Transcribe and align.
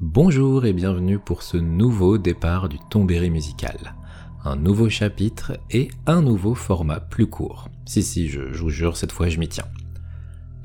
Bonjour 0.00 0.64
et 0.64 0.72
bienvenue 0.72 1.18
pour 1.18 1.42
ce 1.42 1.56
nouveau 1.56 2.18
départ 2.18 2.68
du 2.68 2.78
Tombéry 2.88 3.30
musical. 3.30 3.96
Un 4.44 4.54
nouveau 4.54 4.88
chapitre 4.88 5.58
et 5.72 5.90
un 6.06 6.22
nouveau 6.22 6.54
format 6.54 7.00
plus 7.00 7.26
court. 7.26 7.68
Si 7.84 8.04
si, 8.04 8.28
je, 8.28 8.42
vous 8.42 8.70
jure, 8.70 8.96
cette 8.96 9.10
fois 9.10 9.28
je 9.28 9.40
m'y 9.40 9.48
tiens. 9.48 9.66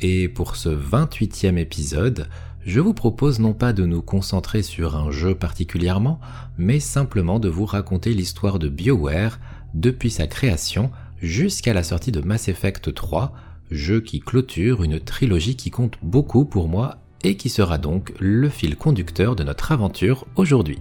Et 0.01 0.29
pour 0.29 0.55
ce 0.55 0.69
28e 0.69 1.57
épisode, 1.57 2.29
je 2.63 2.79
vous 2.79 2.93
propose 2.93 3.39
non 3.39 3.55
pas 3.55 3.73
de 3.73 3.87
nous 3.87 4.03
concentrer 4.03 4.61
sur 4.61 4.95
un 4.95 5.09
jeu 5.09 5.33
particulièrement, 5.33 6.19
mais 6.59 6.79
simplement 6.79 7.39
de 7.39 7.49
vous 7.49 7.65
raconter 7.65 8.13
l'histoire 8.13 8.59
de 8.59 8.69
BioWare 8.69 9.39
depuis 9.73 10.11
sa 10.11 10.27
création 10.27 10.91
jusqu'à 11.19 11.73
la 11.73 11.81
sortie 11.81 12.11
de 12.11 12.21
Mass 12.21 12.49
Effect 12.49 12.93
3, 12.93 13.33
jeu 13.71 13.99
qui 13.99 14.19
clôture 14.19 14.83
une 14.83 14.99
trilogie 14.99 15.55
qui 15.55 15.71
compte 15.71 15.97
beaucoup 16.03 16.45
pour 16.45 16.67
moi 16.67 17.02
et 17.23 17.35
qui 17.37 17.49
sera 17.49 17.77
donc 17.77 18.13
le 18.19 18.49
fil 18.49 18.75
conducteur 18.75 19.35
de 19.35 19.43
notre 19.43 19.71
aventure 19.71 20.25
aujourd'hui. 20.35 20.79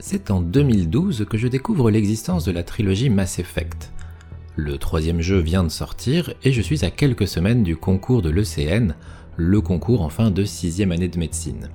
C'est 0.00 0.30
en 0.30 0.40
2012 0.40 1.26
que 1.28 1.36
je 1.36 1.48
découvre 1.48 1.90
l'existence 1.90 2.44
de 2.44 2.52
la 2.52 2.62
trilogie 2.62 3.10
Mass 3.10 3.40
Effect. 3.40 3.92
Le 4.54 4.78
troisième 4.78 5.20
jeu 5.20 5.38
vient 5.38 5.64
de 5.64 5.68
sortir 5.68 6.32
et 6.44 6.52
je 6.52 6.62
suis 6.62 6.84
à 6.84 6.90
quelques 6.90 7.26
semaines 7.26 7.62
du 7.62 7.76
concours 7.76 8.22
de 8.22 8.30
l'ECN, 8.30 8.94
le 9.36 9.60
concours 9.60 10.02
en 10.02 10.08
fin 10.08 10.30
de 10.30 10.44
sixième 10.44 10.92
année 10.92 11.08
de 11.08 11.18
médecine. 11.18 11.70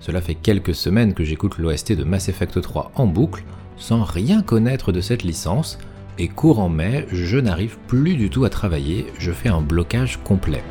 Cela 0.00 0.20
fait 0.20 0.34
quelques 0.34 0.74
semaines 0.74 1.14
que 1.14 1.22
j'écoute 1.22 1.58
l'OST 1.58 1.92
de 1.92 2.02
Mass 2.02 2.28
Effect 2.28 2.60
3 2.60 2.90
en 2.96 3.06
boucle, 3.06 3.44
sans 3.76 4.02
rien 4.02 4.42
connaître 4.42 4.90
de 4.90 5.00
cette 5.00 5.22
licence, 5.22 5.78
et 6.18 6.28
courant 6.28 6.68
mai, 6.68 7.06
je 7.12 7.38
n'arrive 7.38 7.78
plus 7.86 8.16
du 8.16 8.30
tout 8.30 8.44
à 8.44 8.50
travailler, 8.50 9.06
je 9.18 9.32
fais 9.32 9.48
un 9.48 9.60
blocage 9.60 10.18
complet. 10.22 10.62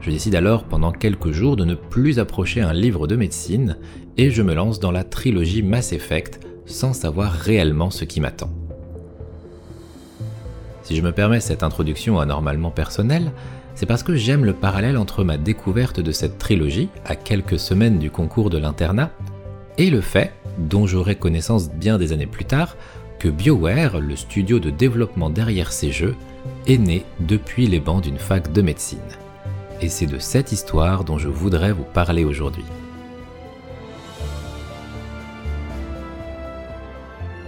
Je 0.00 0.10
décide 0.10 0.36
alors 0.36 0.64
pendant 0.64 0.92
quelques 0.92 1.32
jours 1.32 1.56
de 1.56 1.64
ne 1.64 1.74
plus 1.74 2.18
approcher 2.18 2.60
un 2.60 2.72
livre 2.72 3.06
de 3.06 3.16
médecine 3.16 3.76
et 4.16 4.30
je 4.30 4.42
me 4.42 4.54
lance 4.54 4.78
dans 4.78 4.92
la 4.92 5.04
trilogie 5.04 5.62
Mass 5.62 5.92
Effect 5.92 6.40
sans 6.64 6.92
savoir 6.92 7.32
réellement 7.32 7.90
ce 7.90 8.04
qui 8.04 8.20
m'attend. 8.20 8.50
Si 10.82 10.94
je 10.94 11.02
me 11.02 11.10
permets 11.10 11.40
cette 11.40 11.64
introduction 11.64 12.20
anormalement 12.20 12.70
personnelle, 12.70 13.32
c'est 13.74 13.86
parce 13.86 14.04
que 14.04 14.14
j'aime 14.14 14.44
le 14.44 14.52
parallèle 14.52 14.96
entre 14.96 15.24
ma 15.24 15.36
découverte 15.36 16.00
de 16.00 16.12
cette 16.12 16.38
trilogie, 16.38 16.88
à 17.04 17.16
quelques 17.16 17.58
semaines 17.58 17.98
du 17.98 18.10
concours 18.10 18.48
de 18.48 18.58
l'internat, 18.58 19.10
et 19.78 19.90
le 19.90 20.00
fait, 20.00 20.32
dont 20.58 20.86
j'aurai 20.86 21.16
connaissance 21.16 21.70
bien 21.70 21.98
des 21.98 22.12
années 22.12 22.26
plus 22.26 22.44
tard, 22.44 22.76
que 23.18 23.28
BioWare, 23.28 24.00
le 24.00 24.16
studio 24.16 24.58
de 24.58 24.70
développement 24.70 25.30
derrière 25.30 25.72
ces 25.72 25.92
jeux, 25.92 26.14
est 26.66 26.78
né 26.78 27.04
depuis 27.20 27.66
les 27.66 27.80
bancs 27.80 28.02
d'une 28.02 28.18
fac 28.18 28.52
de 28.52 28.62
médecine. 28.62 28.98
Et 29.80 29.88
c'est 29.88 30.06
de 30.06 30.18
cette 30.18 30.52
histoire 30.52 31.04
dont 31.04 31.18
je 31.18 31.28
voudrais 31.28 31.72
vous 31.72 31.84
parler 31.84 32.24
aujourd'hui. 32.24 32.64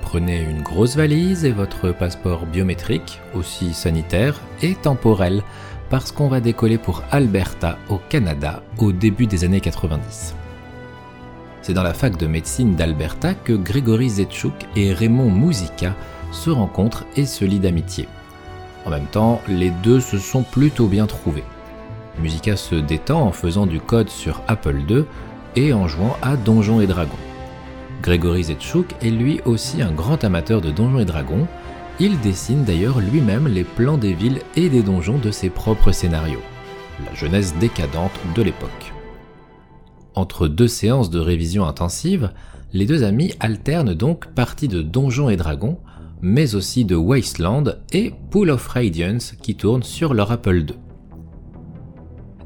Prenez 0.03 0.41
une 0.41 0.63
grosse 0.63 0.97
valise 0.97 1.45
et 1.45 1.53
votre 1.53 1.93
passeport 1.93 2.47
biométrique, 2.47 3.21
aussi 3.35 3.75
sanitaire 3.75 4.41
et 4.63 4.75
temporel, 4.75 5.43
parce 5.91 6.13
qu'on 6.13 6.29
va 6.29 6.41
décoller 6.41 6.79
pour 6.79 7.03
Alberta, 7.11 7.79
au 7.91 7.99
Canada, 8.09 8.63
au 8.79 8.93
début 8.93 9.27
des 9.27 9.45
années 9.45 9.61
90. 9.61 10.35
C'est 11.69 11.75
dans 11.75 11.83
la 11.83 11.93
fac 11.93 12.17
de 12.17 12.27
médecine 12.27 12.77
d'Alberta 12.77 13.35
que 13.35 13.53
Grégory 13.53 14.09
Zetchuk 14.09 14.55
et 14.75 14.95
Raymond 14.95 15.31
Musica 15.31 15.95
se 16.33 16.49
rencontrent 16.49 17.05
et 17.15 17.27
se 17.27 17.45
lient 17.45 17.61
d'amitié. 17.61 18.09
En 18.87 18.91
même 18.91 19.05
temps, 19.05 19.43
les 19.49 19.69
deux 19.69 20.01
se 20.01 20.17
sont 20.17 20.45
plutôt 20.45 20.87
bien 20.87 21.05
trouvés. 21.05 21.45
Musica 22.23 22.57
se 22.57 22.75
détend 22.75 23.21
en 23.21 23.33
faisant 23.33 23.67
du 23.67 23.81
code 23.81 24.09
sur 24.09 24.41
Apple 24.49 24.79
II 24.89 25.05
et 25.57 25.75
en 25.75 25.87
jouant 25.89 26.17
à 26.23 26.37
Donjons 26.37 26.81
et 26.81 26.87
Dragons. 26.87 27.19
Grégory 28.01 28.45
Zetchuk 28.45 28.95
est 29.03 29.11
lui 29.11 29.43
aussi 29.45 29.83
un 29.83 29.93
grand 29.93 30.25
amateur 30.25 30.63
de 30.63 30.71
Donjons 30.71 31.01
et 31.01 31.05
Dragons. 31.05 31.47
Il 32.01 32.19
dessine 32.21 32.65
d'ailleurs 32.65 33.01
lui-même 33.01 33.47
les 33.47 33.65
plans 33.65 33.99
des 33.99 34.15
villes 34.15 34.41
et 34.57 34.71
des 34.71 34.81
donjons 34.81 35.19
de 35.19 35.31
ses 35.31 35.51
propres 35.51 35.93
scénarios. 35.93 36.41
La 37.05 37.15
jeunesse 37.15 37.55
décadente 37.57 38.19
de 38.35 38.41
l'époque. 38.41 38.95
Entre 40.19 40.49
deux 40.49 40.67
séances 40.67 41.11
de 41.11 41.21
révision 41.21 41.65
intensive, 41.65 42.33
les 42.73 42.87
deux 42.87 43.05
amis 43.05 43.35
alternent 43.39 43.95
donc 43.95 44.27
parties 44.35 44.67
de 44.67 44.83
Donjons 44.83 45.29
et 45.29 45.37
Dragons, 45.37 45.79
mais 46.23 46.57
aussi 46.57 46.85
de 46.85 46.97
Wasteland 46.97 47.77
et 47.93 48.13
Pool 48.33 48.51
of 48.51 48.67
Radiance 48.67 49.35
qui 49.41 49.55
tournent 49.55 49.85
sur 49.85 50.15
leur 50.15 50.33
Apple 50.33 50.57
II. 50.57 50.75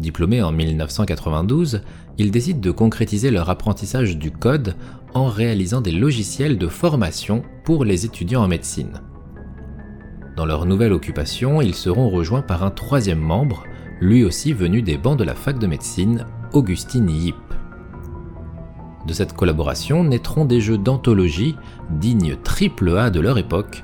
Diplômés 0.00 0.43
en 0.43 0.53
1992, 0.53 1.81
ils 2.19 2.31
décident 2.31 2.61
de 2.61 2.71
concrétiser 2.71 3.31
leur 3.31 3.49
apprentissage 3.49 4.19
du 4.19 4.31
code 4.31 4.77
en 5.15 5.28
réalisant 5.28 5.81
des 5.81 5.93
logiciels 5.93 6.59
de 6.59 6.69
formation 6.69 7.43
pour 7.65 7.87
les 7.87 8.05
étudiants 8.05 8.44
en 8.44 8.49
médecine. 8.49 9.00
Dans 10.37 10.44
leur 10.44 10.66
nouvelle 10.66 10.93
occupation, 10.93 11.62
ils 11.62 11.75
seront 11.75 12.11
rejoints 12.11 12.43
par 12.43 12.65
un 12.65 12.71
troisième 12.71 13.19
membre, 13.19 13.65
lui 13.99 14.25
aussi 14.25 14.53
venu 14.53 14.82
des 14.82 14.99
bancs 14.99 15.19
de 15.19 15.25
la 15.25 15.34
fac 15.34 15.59
de 15.59 15.66
médecine, 15.66 16.27
Augustine 16.53 17.09
Yip. 17.09 17.51
De 19.06 19.12
cette 19.12 19.32
collaboration 19.32 20.04
naîtront 20.04 20.44
des 20.44 20.60
jeux 20.60 20.78
d'anthologie 20.78 21.56
dignes 21.90 22.36
AAA 22.44 23.10
de 23.10 23.20
leur 23.20 23.38
époque, 23.38 23.82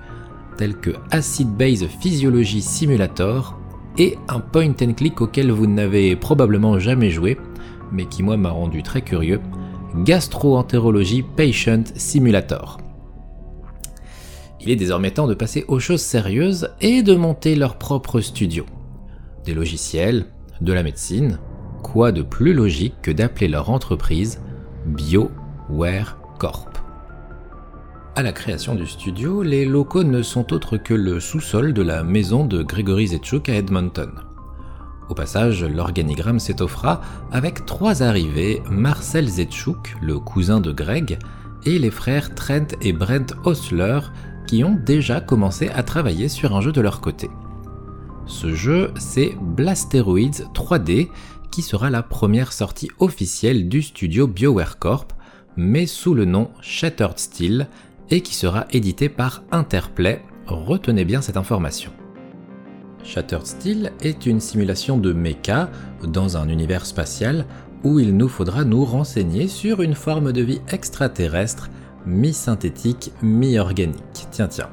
tels 0.57 0.77
que 0.77 0.91
Acid 1.11 1.49
Base 1.49 1.87
Physiology 1.87 2.63
Simulator 2.63 3.59
et 3.97 4.17
un 4.29 4.41
point 4.41 4.75
and 4.81 4.93
click 4.95 5.21
auquel 5.21 5.51
vous 5.51 5.67
n'avez 5.67 6.15
probablement 6.15 6.79
jamais 6.79 7.11
joué, 7.11 7.37
mais 7.91 8.07
qui 8.07 8.23
moi 8.23 8.37
m'a 8.37 8.51
rendu 8.51 8.83
très 8.83 9.03
curieux, 9.03 9.41
Gastroentérologie 9.97 11.23
Patient 11.23 11.83
Simulator. 11.97 12.79
Il 14.61 14.71
est 14.71 14.77
désormais 14.77 15.11
temps 15.11 15.27
de 15.27 15.35
passer 15.35 15.65
aux 15.69 15.81
choses 15.81 16.03
sérieuses 16.03 16.71
et 16.81 17.03
de 17.03 17.15
monter 17.15 17.55
leur 17.55 17.77
propre 17.77 18.21
studio. 18.21 18.67
Des 19.45 19.55
logiciels, 19.55 20.27
de 20.61 20.73
la 20.73 20.83
médecine, 20.83 21.39
quoi 21.83 22.13
de 22.13 22.23
plus 22.23 22.53
logique 22.53 22.95
que 23.03 23.11
d'appeler 23.11 23.49
leur 23.49 23.71
entreprise 23.71 24.41
BioWare 24.89 26.17
Corp. 26.39 26.79
À 28.17 28.23
la 28.23 28.33
création 28.33 28.75
du 28.75 28.87
studio, 28.87 29.43
les 29.43 29.67
locaux 29.67 30.03
ne 30.03 30.23
sont 30.23 30.53
autres 30.55 30.79
que 30.79 30.95
le 30.95 31.21
sous-sol 31.21 31.75
de 31.75 31.83
la 31.83 32.03
maison 32.03 32.47
de 32.47 32.63
Gregory 32.63 33.09
Zetchuk 33.09 33.51
à 33.51 33.55
Edmonton. 33.55 34.11
Au 35.11 35.15
passage, 35.15 35.63
l'organigramme 35.63 36.39
s'étoffera 36.39 37.03
avec 37.31 37.67
trois 37.67 38.03
arrivées, 38.03 38.63
Marcel 38.71 39.29
Zetchuk, 39.29 39.95
le 40.01 40.19
cousin 40.19 40.61
de 40.61 40.73
Greg, 40.73 41.19
et 41.65 41.79
les 41.79 41.91
frères 41.91 42.35
Trent 42.35 42.75
et 42.81 42.95
Brent 42.95 43.35
Osler, 43.45 44.01
qui 44.47 44.65
ont 44.65 44.79
déjà 44.87 45.21
commencé 45.21 45.69
à 45.69 45.83
travailler 45.83 46.29
sur 46.29 46.57
un 46.57 46.63
jeu 46.63 46.73
de 46.73 46.81
leur 46.81 47.03
côté. 47.03 47.29
Ce 48.27 48.55
jeu, 48.55 48.93
c'est 48.99 49.37
Blasteroids 49.41 50.47
3D, 50.55 51.09
qui 51.51 51.63
sera 51.63 51.91
la 51.91 52.03
première 52.03 52.53
sortie 52.53 52.91
officielle 52.99 53.69
du 53.69 53.83
studio 53.83 54.27
BioWare 54.27 54.79
Corp, 54.79 55.13
mais 55.57 55.87
sous 55.87 56.15
le 56.15 56.25
nom 56.25 56.51
Shattered 56.61 57.19
Steel, 57.19 57.69
et 58.11 58.21
qui 58.21 58.35
sera 58.35 58.67
édité 58.71 59.09
par 59.09 59.43
Interplay. 59.51 60.23
Retenez 60.47 61.05
bien 61.05 61.21
cette 61.21 61.37
information. 61.37 61.93
Shattered 63.05 63.47
Steel 63.47 63.93
est 64.01 64.27
une 64.27 64.41
simulation 64.41 64.99
de 64.99 65.13
mecha 65.13 65.71
dans 66.03 66.37
un 66.37 66.49
univers 66.49 66.87
spatial 66.87 67.47
où 67.85 68.01
il 68.01 68.17
nous 68.17 68.29
faudra 68.29 68.65
nous 68.65 68.85
renseigner 68.85 69.49
sur 69.49 69.83
une 69.83 69.95
forme 69.95 70.33
de 70.33 70.43
vie 70.43 70.61
extraterrestre, 70.71 71.71
mi-synthétique, 72.07 73.13
mi-organique. 73.23 74.27
Tiens, 74.31 74.49
tiens. 74.49 74.71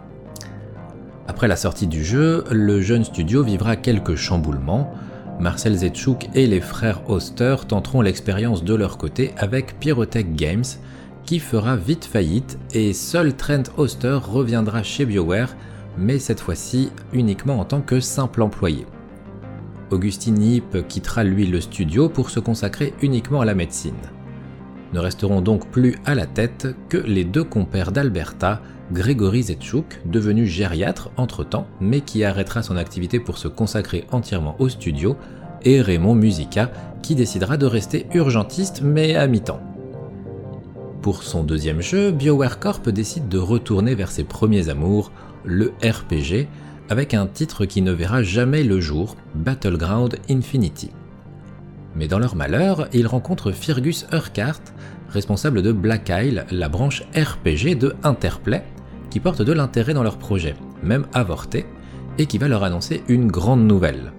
Après 1.28 1.48
la 1.48 1.56
sortie 1.56 1.88
du 1.88 2.04
jeu, 2.04 2.44
le 2.52 2.82
jeune 2.82 3.04
studio 3.04 3.44
vivra 3.44 3.76
quelques 3.76 4.16
chamboulements, 4.16 4.94
Marcel 5.40 5.76
Zetchuk 5.76 6.30
et 6.34 6.48
les 6.48 6.62
frères 6.62 7.10
Oster 7.10 7.56
tenteront 7.68 8.02
l'expérience 8.02 8.64
de 8.64 8.74
leur 8.74 8.98
côté 8.98 9.34
avec 9.38 9.78
Pyrotech 9.80 10.34
Games, 10.36 10.64
qui 11.26 11.40
fera 11.40 11.76
vite 11.76 12.06
faillite, 12.06 12.58
et 12.74 12.94
seul 12.94 13.36
Trent 13.36 13.64
Oster 13.78 14.18
reviendra 14.22 14.82
chez 14.82 15.06
BioWare, 15.06 15.56
mais 15.98 16.20
cette 16.20 16.40
fois-ci 16.40 16.92
uniquement 17.14 17.60
en 17.60 17.66
tant 17.66 17.82
que 17.82 18.00
simple 18.00 18.42
employé. 18.42 18.86
Augustine 19.92 20.42
Yip 20.42 20.88
quittera 20.88 21.24
lui 21.24 21.46
le 21.46 21.62
studio 21.62 22.10
pour 22.10 22.30
se 22.30 22.40
consacrer 22.40 22.94
uniquement 23.02 23.42
à 23.42 23.46
la 23.46 23.56
médecine. 23.56 23.94
Ne 24.94 25.00
resteront 25.00 25.42
donc 25.42 25.70
plus 25.70 25.96
à 26.06 26.16
la 26.16 26.26
tête 26.26 26.68
que 26.90 26.98
les 26.98 27.26
deux 27.26 27.44
compères 27.44 27.92
d'Alberta, 27.92 28.62
Grégory 28.92 29.44
Zetchuk, 29.44 30.02
devenu 30.06 30.46
gériatre 30.46 31.10
entre-temps, 31.18 31.68
mais 31.82 32.02
qui 32.02 32.24
arrêtera 32.24 32.62
son 32.62 32.78
activité 32.78 33.20
pour 33.20 33.38
se 33.38 33.48
consacrer 33.48 34.06
entièrement 34.12 34.56
au 34.60 34.70
studio, 34.70 35.18
et 35.64 35.82
Raymond 35.82 36.16
Musica, 36.16 36.72
qui 37.02 37.16
décidera 37.16 37.58
de 37.58 37.66
rester 37.66 38.06
urgentiste 38.14 38.82
mais 38.84 39.16
à 39.16 39.28
mi-temps. 39.28 39.62
Pour 41.02 41.24
son 41.24 41.44
deuxième 41.44 41.82
jeu, 41.82 42.12
BioWare 42.12 42.60
Corp 42.60 42.90
décide 42.90 43.28
de 43.28 43.38
retourner 43.38 43.96
vers 43.96 44.12
ses 44.12 44.24
premiers 44.24 44.70
amours, 44.70 45.12
le 45.44 45.74
RPG, 45.84 46.48
avec 46.90 47.14
un 47.14 47.26
titre 47.26 47.66
qui 47.66 47.82
ne 47.82 47.92
verra 47.92 48.22
jamais 48.24 48.64
le 48.64 48.80
jour, 48.80 49.16
Battleground 49.34 50.18
Infinity. 50.30 50.92
Mais 51.96 52.08
dans 52.08 52.20
leur 52.20 52.36
malheur, 52.36 52.88
ils 52.94 53.08
rencontrent 53.08 53.52
Fergus 53.52 54.06
Urquhart, 54.12 54.62
responsable 55.10 55.62
de 55.62 55.72
Black 55.72 56.10
Isle, 56.10 56.46
la 56.52 56.70
branche 56.70 57.04
RPG 57.16 57.78
de 57.78 57.96
Interplay, 58.04 58.64
qui 59.16 59.22
porte 59.22 59.42
de 59.42 59.54
l'intérêt 59.54 59.94
dans 59.94 60.04
leur 60.04 60.18
projet, 60.18 60.56
même 60.84 61.06
avorté, 61.14 61.66
et 62.18 62.26
qui 62.26 62.38
va 62.38 62.50
leur 62.50 62.66
annoncer 62.66 63.02
une 63.08 63.28
grande 63.28 63.66
nouvelle. 63.66 64.12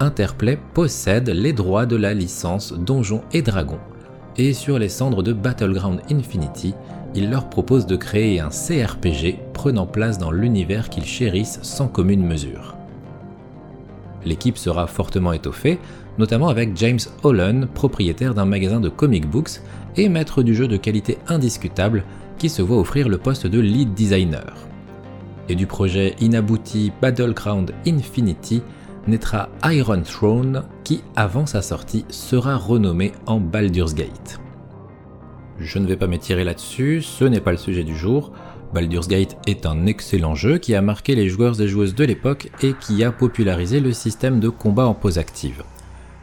Interplay 0.00 0.58
possède 0.74 1.28
les 1.28 1.52
droits 1.52 1.86
de 1.86 1.94
la 1.94 2.12
licence 2.12 2.72
Donjons 2.72 3.22
et 3.32 3.40
Dragons, 3.40 3.78
et 4.36 4.52
sur 4.52 4.80
les 4.80 4.88
cendres 4.88 5.22
de 5.22 5.32
Battleground 5.32 6.00
Infinity, 6.10 6.74
il 7.14 7.30
leur 7.30 7.48
propose 7.48 7.86
de 7.86 7.94
créer 7.94 8.40
un 8.40 8.48
CRPG 8.48 9.38
prenant 9.52 9.86
place 9.86 10.18
dans 10.18 10.32
l'univers 10.32 10.88
qu'ils 10.88 11.04
chérissent 11.04 11.60
sans 11.62 11.86
commune 11.86 12.26
mesure. 12.26 12.74
L'équipe 14.24 14.58
sera 14.58 14.88
fortement 14.88 15.32
étoffée, 15.32 15.78
notamment 16.18 16.48
avec 16.48 16.76
James 16.76 16.98
Holland, 17.22 17.68
propriétaire 17.74 18.34
d'un 18.34 18.44
magasin 18.44 18.80
de 18.80 18.88
comic 18.88 19.30
books 19.30 19.60
et 19.96 20.08
maître 20.08 20.42
du 20.42 20.56
jeu 20.56 20.66
de 20.66 20.76
qualité 20.76 21.18
indiscutable, 21.28 22.02
qui 22.40 22.48
se 22.48 22.62
voit 22.62 22.78
offrir 22.78 23.10
le 23.10 23.18
poste 23.18 23.46
de 23.46 23.60
lead 23.60 23.92
designer. 23.92 24.56
Et 25.50 25.54
du 25.54 25.66
projet 25.66 26.16
inabouti 26.20 26.90
Battleground 27.02 27.72
Infinity 27.86 28.62
naîtra 29.06 29.50
Iron 29.66 30.00
Throne, 30.02 30.64
qui, 30.82 31.04
avant 31.16 31.44
sa 31.44 31.60
sortie, 31.60 32.06
sera 32.08 32.56
renommé 32.56 33.12
en 33.26 33.40
Baldur's 33.40 33.94
Gate. 33.94 34.40
Je 35.58 35.78
ne 35.78 35.86
vais 35.86 35.98
pas 35.98 36.06
m'étirer 36.06 36.44
là-dessus, 36.44 37.02
ce 37.02 37.26
n'est 37.26 37.40
pas 37.40 37.50
le 37.50 37.58
sujet 37.58 37.84
du 37.84 37.94
jour. 37.94 38.32
Baldur's 38.72 39.08
Gate 39.08 39.36
est 39.46 39.66
un 39.66 39.84
excellent 39.84 40.34
jeu 40.34 40.56
qui 40.56 40.74
a 40.74 40.80
marqué 40.80 41.14
les 41.14 41.28
joueurs 41.28 41.60
et 41.60 41.68
joueuses 41.68 41.94
de 41.94 42.04
l'époque 42.04 42.50
et 42.62 42.72
qui 42.72 43.04
a 43.04 43.12
popularisé 43.12 43.80
le 43.80 43.92
système 43.92 44.40
de 44.40 44.48
combat 44.48 44.86
en 44.86 44.94
pause 44.94 45.18
active. 45.18 45.62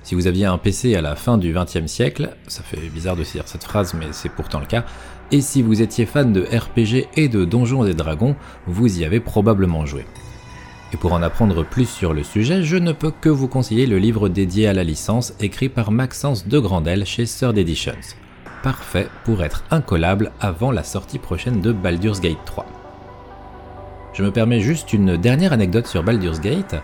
Si 0.07 0.15
vous 0.15 0.27
aviez 0.27 0.45
un 0.45 0.57
PC 0.57 0.95
à 0.95 1.01
la 1.01 1.17
fin 1.17 1.37
du 1.37 1.51
XXe 1.51 1.87
siècle, 1.87 2.29
ça 2.47 2.63
fait 2.63 2.79
bizarre 2.93 3.17
de 3.17 3.23
dire 3.23 3.45
cette 3.45 3.65
phrase 3.65 3.93
mais 3.93 4.05
c'est 4.11 4.29
pourtant 4.29 4.61
le 4.61 4.65
cas, 4.65 4.85
et 5.33 5.41
si 5.41 5.61
vous 5.61 5.81
étiez 5.81 6.05
fan 6.05 6.31
de 6.31 6.43
RPG 6.43 7.09
et 7.17 7.27
de 7.27 7.43
Donjons 7.43 7.83
et 7.83 7.93
Dragons, 7.93 8.37
vous 8.67 9.01
y 9.01 9.03
avez 9.03 9.19
probablement 9.19 9.85
joué. 9.85 10.05
Et 10.93 10.97
pour 10.97 11.11
en 11.11 11.21
apprendre 11.21 11.65
plus 11.65 11.89
sur 11.89 12.13
le 12.13 12.23
sujet, 12.23 12.63
je 12.63 12.77
ne 12.77 12.93
peux 12.93 13.11
que 13.11 13.27
vous 13.27 13.49
conseiller 13.49 13.85
le 13.85 13.97
livre 13.97 14.29
dédié 14.29 14.69
à 14.69 14.73
la 14.73 14.85
licence 14.85 15.33
écrit 15.41 15.67
par 15.67 15.91
Maxence 15.91 16.47
de 16.47 16.57
Grandel 16.57 17.05
chez 17.05 17.25
Third 17.25 17.57
Editions. 17.57 18.15
Parfait 18.63 19.09
pour 19.25 19.43
être 19.43 19.65
incollable 19.71 20.31
avant 20.39 20.71
la 20.71 20.85
sortie 20.85 21.19
prochaine 21.19 21.59
de 21.59 21.73
Baldur's 21.73 22.21
Gate 22.21 22.45
3. 22.45 22.65
Je 24.13 24.23
me 24.23 24.31
permets 24.31 24.61
juste 24.61 24.93
une 24.93 25.17
dernière 25.17 25.51
anecdote 25.51 25.85
sur 25.85 26.01
Baldur's 26.01 26.39
Gate. 26.39 26.75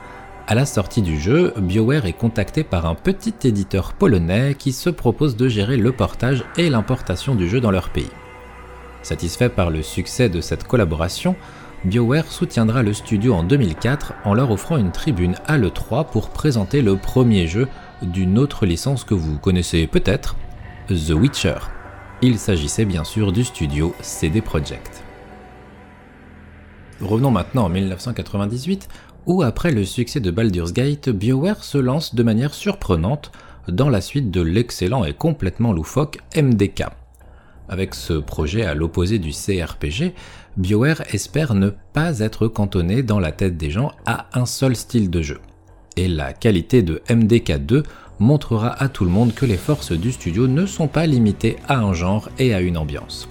À 0.45 0.55
la 0.55 0.65
sortie 0.65 1.01
du 1.01 1.17
jeu, 1.17 1.53
BioWare 1.57 2.05
est 2.05 2.11
contacté 2.11 2.65
par 2.65 2.85
un 2.85 2.95
petit 2.95 3.33
éditeur 3.45 3.93
polonais 3.93 4.55
qui 4.59 4.73
se 4.73 4.89
propose 4.89 5.37
de 5.37 5.47
gérer 5.47 5.77
le 5.77 5.93
portage 5.93 6.43
et 6.57 6.69
l'importation 6.69 7.33
du 7.33 7.47
jeu 7.47 7.61
dans 7.61 7.71
leur 7.71 7.89
pays. 7.89 8.09
Satisfait 9.03 9.47
par 9.47 9.69
le 9.69 9.81
succès 9.81 10.27
de 10.27 10.41
cette 10.41 10.65
collaboration, 10.65 11.37
BioWare 11.85 12.29
soutiendra 12.29 12.83
le 12.83 12.91
studio 12.91 13.33
en 13.33 13.43
2004 13.43 14.15
en 14.25 14.33
leur 14.33 14.51
offrant 14.51 14.75
une 14.75 14.91
tribune 14.91 15.35
à 15.47 15.57
l'E3 15.57 16.09
pour 16.09 16.29
présenter 16.29 16.81
le 16.81 16.97
premier 16.97 17.47
jeu 17.47 17.69
d'une 18.01 18.37
autre 18.37 18.65
licence 18.65 19.05
que 19.05 19.13
vous 19.13 19.37
connaissez 19.37 19.87
peut-être, 19.87 20.35
The 20.89 21.11
Witcher. 21.11 21.59
Il 22.21 22.37
s'agissait 22.37 22.85
bien 22.85 23.05
sûr 23.05 23.31
du 23.31 23.45
studio 23.45 23.95
CD 24.01 24.41
Projekt. 24.41 25.02
Revenons 27.03 27.31
maintenant 27.31 27.65
en 27.65 27.69
1998 27.69 28.87
où 29.25 29.41
après 29.41 29.71
le 29.71 29.83
succès 29.83 30.21
de 30.21 30.31
Baldur's 30.31 30.71
Gate, 30.73 31.09
BioWare 31.09 31.63
se 31.63 31.77
lance 31.77 32.15
de 32.15 32.23
manière 32.23 32.53
surprenante 32.53 33.31
dans 33.67 33.89
la 33.89 33.99
suite 33.99 34.31
de 34.31 34.41
l'excellent 34.41 35.03
et 35.03 35.13
complètement 35.13 35.73
loufoque 35.73 36.19
MDK. 36.35 36.85
Avec 37.67 37.93
ce 37.93 38.13
projet 38.13 38.63
à 38.63 38.73
l'opposé 38.73 39.19
du 39.19 39.31
CRPG, 39.31 40.13
BioWare 40.57 41.03
espère 41.13 41.55
ne 41.55 41.71
pas 41.93 42.19
être 42.19 42.47
cantonné 42.47 43.03
dans 43.03 43.19
la 43.19 43.31
tête 43.31 43.57
des 43.57 43.69
gens 43.69 43.91
à 44.05 44.27
un 44.33 44.45
seul 44.45 44.75
style 44.75 45.09
de 45.09 45.21
jeu. 45.21 45.39
Et 45.97 46.07
la 46.07 46.31
qualité 46.31 46.83
de 46.83 47.01
MDK2 47.09 47.83
montrera 48.19 48.81
à 48.81 48.87
tout 48.87 49.03
le 49.03 49.11
monde 49.11 49.33
que 49.33 49.45
les 49.45 49.57
forces 49.57 49.91
du 49.91 50.11
studio 50.11 50.47
ne 50.47 50.65
sont 50.65 50.87
pas 50.87 51.05
limitées 51.05 51.57
à 51.67 51.79
un 51.79 51.93
genre 51.93 52.29
et 52.39 52.53
à 52.53 52.61
une 52.61 52.77
ambiance. 52.77 53.27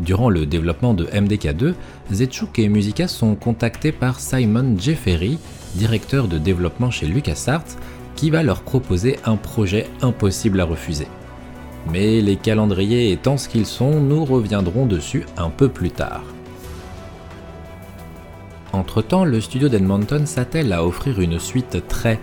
Durant 0.00 0.30
le 0.30 0.46
développement 0.46 0.94
de 0.94 1.04
MDK2, 1.04 1.74
Zechuk 2.10 2.58
et 2.58 2.68
Musica 2.70 3.06
sont 3.06 3.34
contactés 3.34 3.92
par 3.92 4.18
Simon 4.18 4.74
Jeffery, 4.78 5.38
directeur 5.74 6.26
de 6.26 6.38
développement 6.38 6.90
chez 6.90 7.06
LucasArts, 7.06 7.76
qui 8.16 8.30
va 8.30 8.42
leur 8.42 8.62
proposer 8.62 9.18
un 9.24 9.36
projet 9.36 9.88
impossible 10.00 10.60
à 10.60 10.64
refuser. 10.64 11.06
Mais 11.92 12.22
les 12.22 12.36
calendriers 12.36 13.12
étant 13.12 13.36
ce 13.36 13.48
qu'ils 13.48 13.66
sont, 13.66 14.00
nous 14.00 14.24
reviendrons 14.24 14.86
dessus 14.86 15.26
un 15.36 15.50
peu 15.50 15.68
plus 15.68 15.90
tard. 15.90 16.24
Entre-temps, 18.72 19.24
le 19.24 19.40
studio 19.40 19.68
d'Edmonton 19.68 20.24
s'attelle 20.24 20.72
à 20.72 20.84
offrir 20.84 21.20
une 21.20 21.38
suite 21.38 21.86
très, 21.88 22.18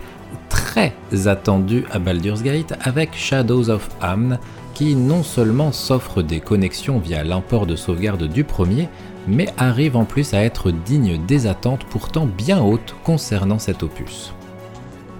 très 0.48 0.94
attendue 1.26 1.84
à 1.92 2.00
Baldur's 2.00 2.42
Gate 2.42 2.74
avec 2.80 3.14
Shadows 3.14 3.70
of 3.70 3.88
Amn, 4.00 4.38
qui 4.78 4.94
non 4.94 5.24
seulement 5.24 5.72
s'offre 5.72 6.22
des 6.22 6.38
connexions 6.38 7.00
via 7.00 7.24
l'import 7.24 7.66
de 7.66 7.74
sauvegarde 7.74 8.28
du 8.28 8.44
premier, 8.44 8.88
mais 9.26 9.48
arrive 9.56 9.96
en 9.96 10.04
plus 10.04 10.34
à 10.34 10.44
être 10.44 10.70
digne 10.70 11.18
des 11.26 11.48
attentes 11.48 11.84
pourtant 11.90 12.26
bien 12.26 12.62
hautes 12.62 12.94
concernant 13.02 13.58
cet 13.58 13.82
opus. 13.82 14.32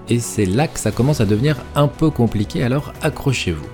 Et 0.07 0.19
c'est 0.19 0.45
là 0.45 0.69
que 0.69 0.79
ça 0.79 0.91
commence 0.91 1.19
à 1.19 1.25
devenir 1.25 1.57
un 1.75 1.89
peu 1.89 2.09
compliqué, 2.09 2.63
alors 2.63 2.93
accrochez-vous. 3.01 3.67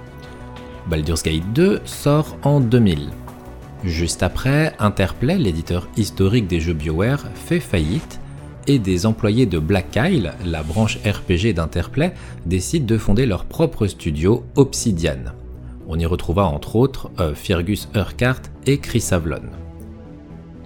Baldur's 0.88 1.22
Gate 1.22 1.54
2 1.54 1.82
sort 1.86 2.36
en 2.42 2.62
2000. 2.62 3.10
Juste 3.84 4.24
après, 4.24 4.74
Interplay, 4.80 5.38
l'éditeur 5.38 5.88
historique 5.98 6.48
des 6.48 6.62
jeux 6.62 6.74
BioWare, 6.74 7.28
fait 7.36 7.60
faillite 7.60 8.20
et 8.66 8.80
des 8.80 9.06
employés 9.06 9.46
de 9.46 9.60
Black 9.60 9.96
Isle, 9.96 10.34
la 10.44 10.64
branche 10.64 10.98
RPG 11.06 11.54
d'Interplay, 11.54 12.16
décident 12.48 12.88
de 12.88 12.98
fonder 12.98 13.28
leur 13.28 13.46
propre 13.46 13.86
studio 13.86 14.44
Obsidian. 14.56 15.36
On 15.88 16.00
y 16.00 16.06
retrouva 16.06 16.46
entre 16.46 16.76
autres 16.76 17.10
euh, 17.20 17.36
Fergus 17.36 17.88
Urquhart 17.96 18.42
et 18.66 18.80
Chris 18.80 19.08
Avlon. 19.12 19.42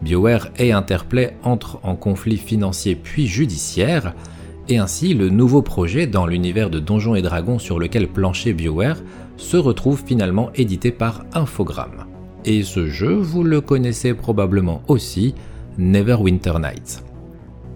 BioWare 0.01 0.49
et 0.57 0.71
Interplay 0.71 1.35
entrent 1.43 1.79
en 1.83 1.95
conflit 1.95 2.37
financier 2.37 2.95
puis 2.95 3.27
judiciaire, 3.27 4.13
et 4.69 4.77
ainsi 4.77 5.13
le 5.13 5.29
nouveau 5.29 5.61
projet 5.61 6.07
dans 6.07 6.25
l'univers 6.25 6.69
de 6.69 6.79
Donjons 6.79 7.15
et 7.15 7.21
Dragons 7.21 7.59
sur 7.59 7.79
lequel 7.79 8.07
planchait 8.07 8.53
BioWare 8.53 9.01
se 9.35 9.57
retrouve 9.57 10.03
finalement 10.05 10.51
édité 10.55 10.91
par 10.91 11.25
Infogrames. 11.33 12.05
Et 12.45 12.63
ce 12.63 12.87
jeu, 12.87 13.13
vous 13.13 13.43
le 13.43 13.61
connaissez 13.61 14.13
probablement 14.13 14.81
aussi, 14.87 15.35
Neverwinter 15.77 16.59
Nights. 16.59 17.03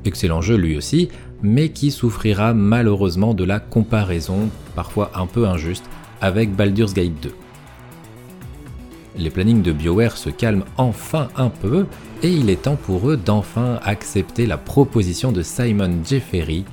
Excellent 0.06 0.42
jeu 0.42 0.56
lui 0.56 0.78
aussi, 0.78 1.10
mais 1.42 1.70
qui 1.70 1.92
souffrira 1.92 2.54
malheureusement 2.54 3.34
de 3.34 3.44
la 3.44 3.60
comparaison, 3.60 4.50
parfois 4.76 5.12
un 5.16 5.26
peu 5.26 5.48
injuste, 5.48 5.86
avec 6.24 6.56
Baldur's 6.56 6.94
Gate 6.94 7.20
2. 7.22 7.34
Les 9.18 9.30
plannings 9.30 9.62
de 9.62 9.74
BioWare 9.74 10.16
se 10.16 10.30
calment 10.30 10.64
enfin 10.78 11.28
un 11.36 11.50
peu, 11.50 11.86
et 12.24 12.30
il 12.30 12.50
est 12.50 12.64
temps 12.64 12.78
pour 12.78 13.10
eux 13.10 13.18
d'enfin 13.18 13.78
accepter 13.84 14.46
la 14.46 14.58
proposition 14.58 15.34
de 15.34 15.42
Simon 15.42 16.00
Jeffery, 16.04 16.64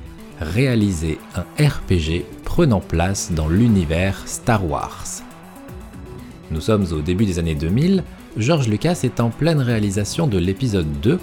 réaliser 0.41 1.19
un 1.35 1.43
RPG 1.63 2.25
prenant 2.45 2.79
place 2.79 3.33
dans 3.33 3.49
l'univers 3.49 4.23
Star 4.27 4.65
Wars. 4.65 5.05
Nous 6.53 6.61
sommes 6.61 6.87
au 6.93 7.01
début 7.01 7.27
des 7.27 7.41
années 7.41 7.57
2000, 7.57 8.05
George 8.37 8.69
Lucas 8.69 9.01
est 9.03 9.19
en 9.19 9.31
pleine 9.31 9.61
réalisation 9.61 10.29
de 10.29 10.39
l'épisode 10.39 11.01
2 11.03 11.19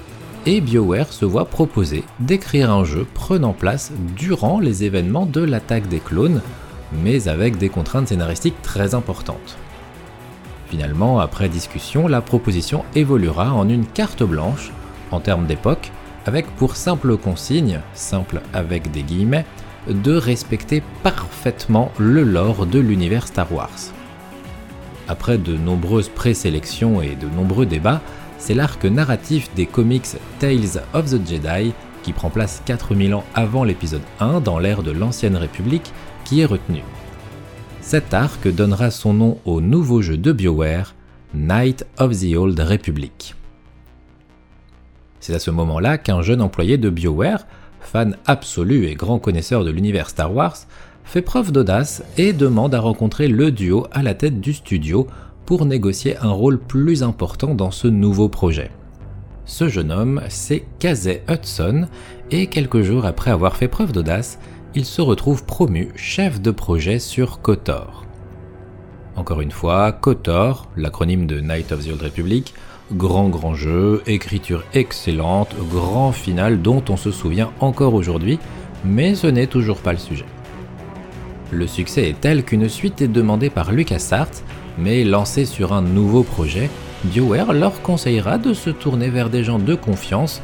et 0.46 0.60
BioWare 0.60 1.14
se 1.14 1.24
voit 1.24 1.46
proposer 1.46 2.04
d'écrire 2.20 2.72
un 2.72 2.84
jeu 2.84 3.08
prenant 3.14 3.54
place 3.54 3.94
durant 4.18 4.60
les 4.60 4.84
événements 4.84 5.26
de 5.26 5.42
l'attaque 5.42 5.88
des 5.88 6.00
clones, 6.00 6.42
mais 6.92 7.28
avec 7.28 7.58
des 7.58 7.70
contraintes 7.70 8.08
scénaristiques 8.08 8.62
très 8.62 8.96
importantes. 8.96 9.58
Finalement, 10.70 11.20
après 11.20 11.50
discussion, 11.50 12.08
la 12.08 12.22
proposition 12.22 12.84
évoluera 12.96 13.54
en 13.54 13.70
une 13.70 13.86
carte 13.86 14.24
blanche, 14.24 14.72
en 15.12 15.20
termes 15.20 15.46
d'époque, 15.46 15.92
avec 16.26 16.46
pour 16.58 16.76
simple 16.76 17.16
consigne, 17.18 17.80
simple 17.94 18.42
avec 18.54 18.92
des 18.92 19.04
guillemets, 19.04 19.46
de 19.88 20.14
respecter 20.14 20.84
parfaitement 21.04 21.92
le 21.98 22.24
lore 22.24 22.66
de 22.66 22.80
l'univers 22.80 23.28
Star 23.28 23.52
Wars. 23.54 23.94
Après 25.08 25.38
de 25.38 25.56
nombreuses 25.56 26.10
présélections 26.10 27.02
et 27.02 27.16
de 27.16 27.28
nombreux 27.28 27.66
débats, 27.66 28.02
c'est 28.38 28.54
l'arc 28.54 28.84
narratif 28.84 29.50
des 29.56 29.66
comics 29.66 30.08
Tales 30.40 30.84
of 30.94 31.06
the 31.06 31.26
Jedi, 31.26 31.74
qui 32.04 32.12
prend 32.12 32.30
place 32.30 32.62
4000 32.66 33.16
ans 33.16 33.24
avant 33.34 33.64
l'épisode 33.64 34.02
1 34.20 34.42
dans 34.42 34.60
l'ère 34.60 34.84
de 34.84 34.92
l'Ancienne 34.92 35.38
République, 35.38 35.94
est 36.34 36.46
retenu. 36.46 36.82
Cet 37.82 38.14
arc 38.14 38.48
donnera 38.48 38.92
son 38.92 39.14
nom 39.14 39.38
au 39.46 39.62
nouveau 39.62 40.02
jeu 40.02 40.18
de 40.18 40.32
BioWare, 40.32 40.94
Night 41.34 41.86
of 41.98 42.20
the 42.20 42.36
Old 42.36 42.60
Republic. 42.60 43.36
C'est 45.20 45.34
à 45.34 45.40
ce 45.40 45.52
moment-là 45.52 45.98
qu'un 45.98 46.22
jeune 46.22 46.42
employé 46.42 46.78
de 46.78 46.90
BioWare, 46.90 47.46
fan 47.80 48.18
absolu 48.26 48.88
et 48.88 48.96
grand 48.96 49.20
connaisseur 49.20 49.64
de 49.64 49.72
l'univers 49.72 50.10
Star 50.10 50.34
Wars, 50.34 50.58
fait 51.06 51.22
preuve 51.22 51.52
d'audace 51.54 52.04
et 52.18 52.34
demande 52.34 52.76
à 52.76 52.82
rencontrer 52.82 53.30
le 53.30 53.52
duo 53.52 53.88
à 53.92 54.04
la 54.04 54.14
tête 54.14 54.42
du 54.42 54.54
studio 54.54 55.08
pour 55.46 55.66
négocier 55.66 56.18
un 56.18 56.32
rôle 56.32 56.60
plus 56.60 57.04
important 57.04 57.56
dans 57.56 57.72
ce 57.72 57.88
nouveau 57.88 58.28
projet. 58.28 58.70
Ce 59.46 59.70
jeune 59.70 59.94
homme, 59.94 60.22
c'est 60.28 60.66
Casey 60.78 61.24
Hudson, 61.30 61.88
et 62.32 62.48
quelques 62.48 62.82
jours 62.82 63.06
après 63.06 63.32
avoir 63.32 63.56
fait 63.56 63.70
preuve 63.70 63.94
d'audace, 63.94 64.40
il 64.76 64.86
se 64.86 65.02
retrouve 65.02 65.46
promu 65.46 65.90
chef 65.96 66.42
de 66.42 66.52
projet 66.52 67.00
sur 67.00 67.42
KOTOR. 67.42 68.06
Encore 69.16 69.42
une 69.42 69.52
fois, 69.52 69.92
KOTOR, 69.92 70.68
l'acronyme 70.76 71.26
de 71.26 71.40
Night 71.40 71.72
of 71.72 71.86
the 71.86 71.92
Old 71.92 72.02
Republic, 72.02 72.54
grand 72.94 73.30
grand 73.30 73.56
jeu, 73.56 74.04
écriture 74.06 74.64
excellente, 74.74 75.56
grand 75.72 76.12
final 76.12 76.62
dont 76.62 76.84
on 76.90 76.98
se 76.98 77.12
souvient 77.12 77.52
encore 77.60 77.94
aujourd'hui, 77.94 78.40
mais 78.86 79.16
ce 79.16 79.28
n'est 79.28 79.48
toujours 79.48 79.80
pas 79.80 79.94
le 79.94 79.98
sujet. 79.98 80.26
Le 81.52 81.66
succès 81.66 82.10
est 82.10 82.20
tel 82.20 82.44
qu'une 82.44 82.70
suite 82.70 83.02
est 83.02 83.08
demandée 83.08 83.50
par 83.50 83.72
LucasArts, 83.72 84.44
mais 84.78 85.04
lancée 85.04 85.46
sur 85.46 85.74
un 85.74 85.82
nouveau 85.82 86.24
projet, 86.24 86.70
BioWare 87.06 87.54
leur 87.54 87.82
conseillera 87.82 88.38
de 88.38 88.54
se 88.54 88.70
tourner 88.70 89.10
vers 89.10 89.30
des 89.30 89.44
gens 89.44 89.60
de 89.60 89.76
confiance 89.76 90.42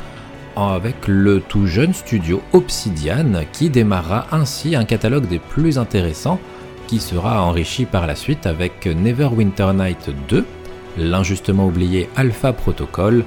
avec 0.56 1.08
le 1.08 1.40
tout 1.42 1.68
jeune 1.68 1.94
studio 1.94 2.42
Obsidian 2.54 3.44
qui 3.52 3.70
démarrera 3.70 4.28
ainsi 4.32 4.76
un 4.76 4.86
catalogue 4.86 5.28
des 5.28 5.40
plus 5.40 5.78
intéressants 5.78 6.40
qui 6.88 7.00
sera 7.00 7.44
enrichi 7.44 7.86
par 7.86 8.08
la 8.08 8.16
suite 8.16 8.46
avec 8.46 8.86
Neverwinter 8.86 9.72
Night 9.74 10.12
2, 10.30 10.46
l'injustement 10.98 11.68
oublié 11.68 12.10
Alpha 12.16 12.54
Protocol, 12.54 13.24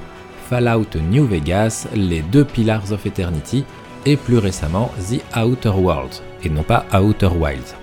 Fallout 0.48 0.96
New 1.10 1.26
Vegas, 1.26 1.88
les 1.94 2.22
deux 2.22 2.44
Pillars 2.44 2.92
of 2.92 3.06
Eternity 3.06 3.64
et 4.04 4.16
plus 4.16 4.38
récemment 4.38 4.92
The 5.10 5.20
Outer 5.36 5.70
Worlds, 5.70 6.22
et 6.44 6.48
non 6.48 6.62
pas 6.62 6.86
Outer 6.94 7.30
Wilds. 7.36 7.74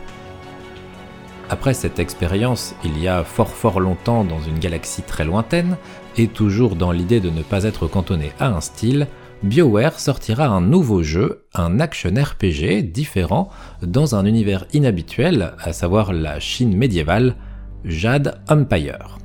Après 1.49 1.73
cette 1.73 1.99
expérience, 1.99 2.73
il 2.85 2.97
y 2.97 3.07
a 3.07 3.23
fort 3.23 3.49
fort 3.49 3.79
longtemps 3.79 4.23
dans 4.23 4.39
une 4.39 4.59
galaxie 4.59 5.03
très 5.03 5.25
lointaine, 5.25 5.77
et 6.17 6.27
toujours 6.27 6.75
dans 6.75 6.91
l'idée 6.91 7.19
de 7.19 7.29
ne 7.29 7.41
pas 7.41 7.63
être 7.65 7.87
cantonné 7.87 8.31
à 8.39 8.47
un 8.47 8.61
style, 8.61 9.07
BioWare 9.43 9.99
sortira 9.99 10.47
un 10.47 10.61
nouveau 10.61 11.03
jeu, 11.03 11.43
un 11.53 11.81
action 11.81 12.13
RPG 12.15 12.81
différent, 12.93 13.49
dans 13.81 14.15
un 14.15 14.23
univers 14.23 14.65
inhabituel, 14.71 15.51
à 15.59 15.73
savoir 15.73 16.13
la 16.13 16.39
Chine 16.39 16.77
médiévale, 16.77 17.35
Jade 17.83 18.39
Empire. 18.47 19.17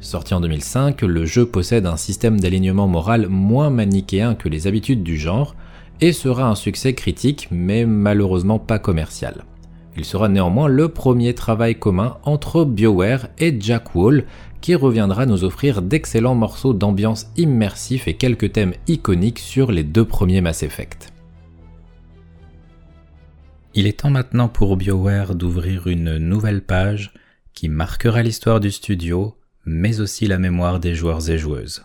Sorti 0.00 0.34
en 0.34 0.40
2005, 0.40 1.02
le 1.02 1.26
jeu 1.26 1.46
possède 1.46 1.86
un 1.86 1.96
système 1.96 2.40
d'alignement 2.40 2.88
moral 2.88 3.28
moins 3.28 3.70
manichéen 3.70 4.34
que 4.34 4.48
les 4.48 4.66
habitudes 4.66 5.04
du 5.04 5.16
genre, 5.16 5.54
et 6.00 6.12
sera 6.12 6.48
un 6.48 6.56
succès 6.56 6.94
critique 6.94 7.46
mais 7.52 7.86
malheureusement 7.86 8.58
pas 8.58 8.80
commercial. 8.80 9.44
Il 9.96 10.04
sera 10.04 10.28
néanmoins 10.28 10.66
le 10.66 10.88
premier 10.88 11.34
travail 11.34 11.78
commun 11.78 12.16
entre 12.24 12.64
BioWare 12.64 13.28
et 13.38 13.56
Jack 13.58 13.94
Wall 13.94 14.24
qui 14.60 14.74
reviendra 14.74 15.26
nous 15.26 15.44
offrir 15.44 15.82
d'excellents 15.82 16.34
morceaux 16.34 16.74
d'ambiance 16.74 17.26
immersif 17.36 18.08
et 18.08 18.14
quelques 18.14 18.52
thèmes 18.52 18.74
iconiques 18.88 19.38
sur 19.38 19.72
les 19.72 19.84
deux 19.84 20.04
premiers 20.04 20.40
Mass 20.40 20.62
Effect. 20.62 21.12
Il 23.74 23.86
est 23.86 24.00
temps 24.00 24.10
maintenant 24.10 24.48
pour 24.48 24.76
BioWare 24.76 25.34
d'ouvrir 25.34 25.86
une 25.86 26.16
nouvelle 26.16 26.62
page 26.62 27.12
qui 27.52 27.68
marquera 27.68 28.22
l'histoire 28.22 28.60
du 28.60 28.70
studio, 28.70 29.36
mais 29.64 30.00
aussi 30.00 30.26
la 30.26 30.38
mémoire 30.38 30.80
des 30.80 30.94
joueurs 30.94 31.28
et 31.28 31.38
joueuses. 31.38 31.84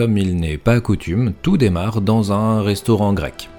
Comme 0.00 0.16
il 0.16 0.36
n'est 0.36 0.56
pas 0.56 0.80
coutume, 0.80 1.34
tout 1.42 1.58
démarre 1.58 2.00
dans 2.00 2.32
un 2.32 2.62
restaurant 2.62 3.12
grec. 3.12 3.50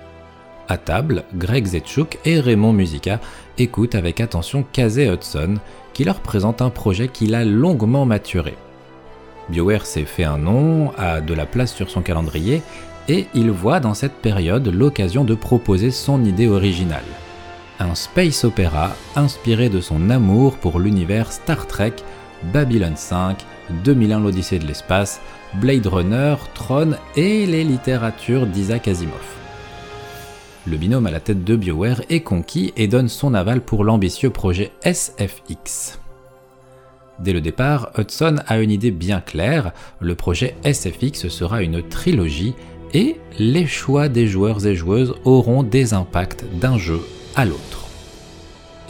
À 0.70 0.80
table, 0.80 1.24
Greg 1.36 1.68
Zetchuk 1.68 2.18
et 2.26 2.40
Raymond 2.40 2.74
Musica 2.74 3.20
écoutent 3.60 3.94
avec 3.94 4.20
attention 4.20 4.66
Casey 4.74 5.08
Hudson, 5.08 5.58
qui 5.94 6.04
leur 6.04 6.20
présente 6.20 6.64
un 6.64 6.72
projet 6.72 7.10
qu'il 7.10 7.36
a 7.36 7.46
longuement 7.46 8.08
maturé. 8.08 8.56
BioWare 9.50 9.86
s'est 9.86 10.06
fait 10.06 10.24
un 10.24 10.40
nom, 10.40 10.92
a 10.98 11.22
de 11.22 11.36
la 11.36 11.46
place 11.46 11.76
sur 11.76 11.92
son 11.92 12.02
calendrier, 12.02 12.64
et 13.08 13.28
il 13.36 13.52
voit 13.52 13.80
dans 13.80 13.94
cette 13.94 14.16
période 14.16 14.68
l'occasion 14.68 15.24
de 15.24 15.36
proposer 15.36 15.92
son 15.92 16.26
idée 16.26 16.48
originale. 16.48 17.04
Un 17.78 17.94
space 17.94 18.46
opéra 18.46 18.96
inspiré 19.16 19.70
de 19.70 19.80
son 19.80 20.10
amour 20.10 20.56
pour 20.56 20.80
l'univers 20.80 21.34
Star 21.34 21.68
Trek, 21.68 21.94
Babylon 22.52 22.96
5, 22.96 23.46
2001 23.84 24.20
l'Odyssée 24.22 24.58
de 24.58 24.66
l'espace, 24.66 25.22
Blade 25.56 25.86
Runner, 25.88 26.36
Tron 26.54 26.92
et 27.18 27.46
les 27.46 27.66
littératures 27.66 28.48
d'Isaac 28.48 28.88
Asimov. 28.88 29.20
Le 30.66 30.78
binôme 30.78 31.08
à 31.08 31.12
la 31.12 31.20
tête 31.20 31.44
de 31.44 31.56
BioWare 31.58 32.02
est 32.10 32.22
conquis 32.22 32.72
et 32.78 32.88
donne 32.88 33.10
son 33.10 33.34
aval 33.34 33.60
pour 33.60 33.84
l'ambitieux 33.84 34.30
projet 34.30 34.72
SFX. 34.84 36.00
Dès 37.20 37.34
le 37.34 37.42
départ, 37.42 37.92
Hudson 37.98 38.38
a 38.48 38.60
une 38.60 38.72
idée 38.72 38.92
bien 38.92 39.20
claire, 39.20 39.74
le 40.00 40.16
projet 40.16 40.56
SFX 40.64 41.28
sera 41.28 41.62
une 41.62 41.84
trilogie 41.84 42.56
et 42.94 43.18
les 43.38 43.68
choix 43.68 44.08
des 44.08 44.28
joueurs 44.28 44.66
et 44.66 44.76
joueuses 44.76 45.16
auront 45.26 45.64
des 45.64 45.94
impacts 45.94 46.46
d'un 46.60 46.78
jeu 46.78 47.02
à 47.36 47.44
l'autre. 47.44 47.88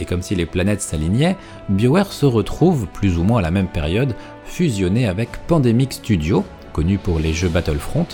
Et 0.00 0.04
comme 0.04 0.22
si 0.22 0.34
les 0.34 0.46
planètes 0.46 0.80
s'alignaient, 0.80 1.36
BioWare 1.68 2.12
se 2.12 2.26
retrouve, 2.26 2.86
plus 2.86 3.18
ou 3.18 3.24
moins 3.24 3.38
à 3.38 3.42
la 3.42 3.50
même 3.50 3.68
période, 3.68 4.14
fusionné 4.52 5.08
avec 5.08 5.30
Pandemic 5.46 5.94
Studio, 5.94 6.44
connu 6.74 6.98
pour 6.98 7.18
les 7.18 7.32
jeux 7.32 7.48
Battlefront, 7.48 8.06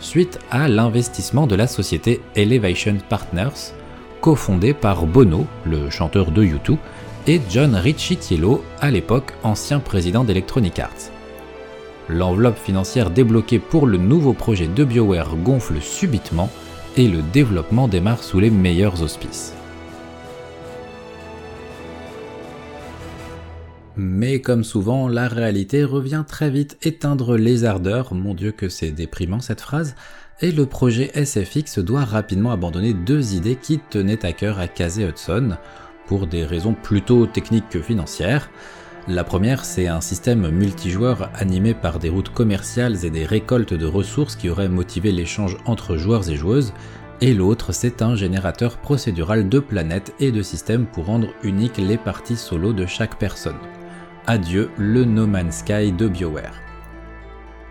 suite 0.00 0.38
à 0.50 0.68
l'investissement 0.68 1.46
de 1.46 1.56
la 1.56 1.66
société 1.66 2.20
Elevation 2.36 2.98
Partners, 3.08 3.72
cofondée 4.20 4.74
par 4.74 5.06
Bono, 5.06 5.46
le 5.64 5.88
chanteur 5.88 6.30
de 6.30 6.44
U2, 6.44 6.76
et 7.26 7.40
John 7.48 7.74
Ricciello, 7.74 8.62
à 8.80 8.90
l'époque 8.90 9.32
ancien 9.42 9.80
président 9.80 10.24
d'Electronic 10.24 10.78
Arts. 10.78 11.10
L'enveloppe 12.10 12.58
financière 12.58 13.10
débloquée 13.10 13.58
pour 13.58 13.86
le 13.86 13.96
nouveau 13.96 14.34
projet 14.34 14.66
de 14.66 14.84
BioWare 14.84 15.36
gonfle 15.36 15.80
subitement 15.80 16.50
et 16.98 17.08
le 17.08 17.22
développement 17.22 17.88
démarre 17.88 18.22
sous 18.22 18.40
les 18.40 18.50
meilleurs 18.50 19.02
auspices. 19.02 19.57
Mais 24.00 24.40
comme 24.40 24.62
souvent, 24.62 25.08
la 25.08 25.26
réalité 25.26 25.82
revient 25.82 26.22
très 26.26 26.50
vite 26.50 26.78
éteindre 26.82 27.36
les 27.36 27.64
ardeurs, 27.64 28.14
mon 28.14 28.32
dieu 28.32 28.52
que 28.52 28.68
c'est 28.68 28.92
déprimant 28.92 29.40
cette 29.40 29.60
phrase, 29.60 29.96
et 30.40 30.52
le 30.52 30.66
projet 30.66 31.10
SFX 31.14 31.80
doit 31.80 32.04
rapidement 32.04 32.52
abandonner 32.52 32.94
deux 32.94 33.34
idées 33.34 33.56
qui 33.56 33.80
tenaient 33.80 34.24
à 34.24 34.32
cœur 34.32 34.60
à 34.60 34.68
Casey 34.68 35.02
Hudson, 35.02 35.56
pour 36.06 36.28
des 36.28 36.44
raisons 36.44 36.74
plutôt 36.74 37.26
techniques 37.26 37.68
que 37.70 37.82
financières. 37.82 38.50
La 39.08 39.24
première, 39.24 39.64
c'est 39.64 39.88
un 39.88 40.00
système 40.00 40.48
multijoueur 40.48 41.28
animé 41.34 41.74
par 41.74 41.98
des 41.98 42.08
routes 42.08 42.32
commerciales 42.32 43.04
et 43.04 43.10
des 43.10 43.26
récoltes 43.26 43.74
de 43.74 43.86
ressources 43.86 44.36
qui 44.36 44.48
auraient 44.48 44.68
motivé 44.68 45.10
l'échange 45.10 45.56
entre 45.66 45.96
joueurs 45.96 46.30
et 46.30 46.36
joueuses, 46.36 46.72
et 47.20 47.34
l'autre 47.34 47.72
c'est 47.72 48.00
un 48.00 48.14
générateur 48.14 48.76
procédural 48.76 49.48
de 49.48 49.58
planètes 49.58 50.14
et 50.20 50.30
de 50.30 50.42
systèmes 50.42 50.86
pour 50.86 51.06
rendre 51.06 51.30
uniques 51.42 51.78
les 51.78 51.96
parties 51.96 52.36
solo 52.36 52.72
de 52.72 52.86
chaque 52.86 53.18
personne. 53.18 53.58
Adieu 54.26 54.70
le 54.76 55.04
No 55.04 55.26
Man's 55.26 55.58
Sky 55.58 55.92
de 55.92 56.08
BioWare. 56.08 56.54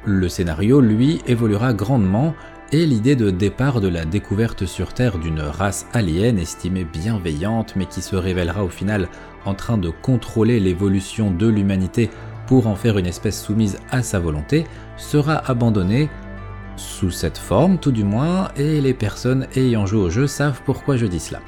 Le 0.06 0.30
scénario, 0.30 0.80
lui, 0.80 1.22
évoluera 1.28 1.74
grandement 1.74 2.34
et 2.72 2.86
l'idée 2.86 3.16
de 3.16 3.30
départ 3.30 3.82
de 3.82 3.88
la 3.88 4.06
découverte 4.06 4.66
sur 4.66 4.94
Terre 4.94 5.18
d'une 5.18 5.42
race 5.42 5.88
alien 5.94 6.38
estimée 6.38 6.84
bienveillante 6.86 7.76
mais 7.76 7.86
qui 7.86 8.02
se 8.02 8.16
révélera 8.16 8.64
au 8.64 8.70
final 8.70 9.08
en 9.46 9.54
train 9.54 9.78
de 9.78 9.90
contrôler 9.90 10.60
l'évolution 10.60 11.32
de 11.32 11.48
l'humanité 11.48 12.10
pour 12.46 12.68
en 12.68 12.76
faire 12.76 12.98
une 12.98 13.06
espèce 13.06 13.42
soumise 13.42 13.80
à 13.92 14.02
sa 14.02 14.20
volonté 14.20 14.66
sera 14.98 15.38
abandonnée 15.50 16.10
sous 16.76 17.12
cette 17.12 17.38
forme 17.38 17.78
tout 17.78 17.92
du 17.92 18.04
moins 18.04 18.50
et 18.56 18.82
les 18.82 18.94
personnes 18.94 19.48
ayant 19.56 19.86
joué 19.86 20.02
au 20.02 20.10
jeu 20.10 20.28
savent 20.28 20.62
pourquoi 20.66 20.98
je 20.98 21.06
dis 21.06 21.20
cela. 21.20 21.40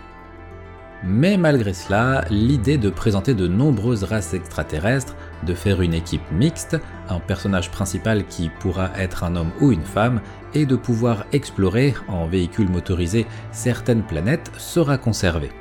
Mais 1.04 1.38
malgré 1.38 1.74
cela, 1.74 2.26
l'idée 2.30 2.78
de 2.78 2.90
présenter 2.90 3.34
de 3.34 3.48
nombreuses 3.48 4.04
races 4.04 4.34
extraterrestres, 4.34 5.16
de 5.46 5.54
faire 5.54 5.82
une 5.82 5.94
équipe 5.94 6.30
mixte, 6.32 6.78
un 7.08 7.20
personnage 7.20 7.72
principal 7.72 8.26
qui 8.28 8.50
pourra 8.60 8.92
être 8.98 9.24
un 9.24 9.38
homme 9.38 9.52
ou 9.62 9.72
une 9.72 9.84
femme, 9.84 10.20
et 10.54 10.66
de 10.66 10.76
pouvoir 10.76 11.26
explorer 11.32 11.94
en 12.10 12.28
véhicule 12.28 12.70
motorisé 12.70 13.26
certaines 13.52 14.04
planètes 14.04 14.52
sera 14.58 14.98
conservée. 14.98 15.52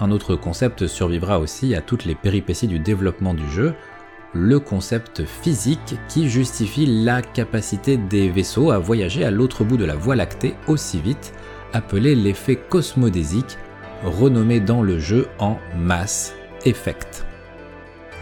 Un 0.00 0.10
autre 0.10 0.34
concept 0.34 0.86
survivra 0.86 1.38
aussi 1.38 1.74
à 1.74 1.80
toutes 1.80 2.04
les 2.04 2.14
péripéties 2.16 2.68
du 2.68 2.80
développement 2.80 3.34
du 3.34 3.48
jeu, 3.48 3.74
le 4.32 4.58
concept 4.58 5.24
physique 5.24 5.96
qui 6.08 6.28
justifie 6.28 6.86
la 6.86 7.22
capacité 7.22 7.96
des 7.96 8.28
vaisseaux 8.28 8.72
à 8.72 8.78
voyager 8.78 9.24
à 9.24 9.30
l'autre 9.30 9.64
bout 9.64 9.76
de 9.76 9.84
la 9.84 9.96
Voie 9.96 10.16
lactée 10.16 10.54
aussi 10.66 11.00
vite, 11.00 11.32
appelé 11.72 12.14
l'effet 12.14 12.56
cosmodésique 12.56 13.56
renommé 14.04 14.60
dans 14.60 14.82
le 14.82 14.98
jeu 14.98 15.28
en 15.38 15.58
Mass 15.76 16.34
Effect. 16.64 17.24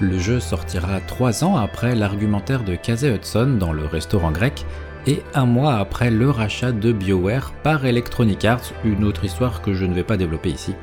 Le 0.00 0.18
jeu 0.18 0.40
sortira 0.40 1.00
trois 1.00 1.42
ans 1.42 1.56
après 1.56 1.94
l'argumentaire 1.94 2.64
de 2.64 2.74
Casey 2.74 3.14
Hudson 3.14 3.56
dans 3.58 3.72
le 3.72 3.86
restaurant 3.86 4.30
grec 4.30 4.66
et 5.06 5.22
un 5.34 5.46
mois 5.46 5.76
après 5.76 6.10
le 6.10 6.30
rachat 6.30 6.72
de 6.72 6.92
BioWare 6.92 7.52
par 7.62 7.86
Electronic 7.86 8.44
Arts, 8.44 8.72
une 8.84 9.04
autre 9.04 9.24
histoire 9.24 9.62
que 9.62 9.72
je 9.72 9.84
ne 9.84 9.94
vais 9.94 10.04
pas 10.04 10.16
développer 10.16 10.50
ici. 10.50 10.74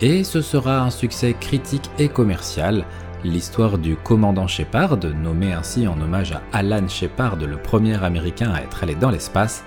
Et 0.00 0.24
ce 0.24 0.40
sera 0.40 0.80
un 0.80 0.90
succès 0.90 1.36
critique 1.38 1.90
et 1.98 2.08
commercial, 2.08 2.84
l'histoire 3.22 3.78
du 3.78 3.96
commandant 3.96 4.46
Shepard, 4.46 4.98
nommé 5.22 5.52
ainsi 5.52 5.86
en 5.86 6.00
hommage 6.00 6.32
à 6.32 6.42
Alan 6.52 6.88
Shepard, 6.88 7.36
le 7.36 7.56
premier 7.56 8.02
américain 8.02 8.52
à 8.52 8.62
être 8.62 8.82
allé 8.82 8.94
dans 8.94 9.10
l'espace, 9.10 9.62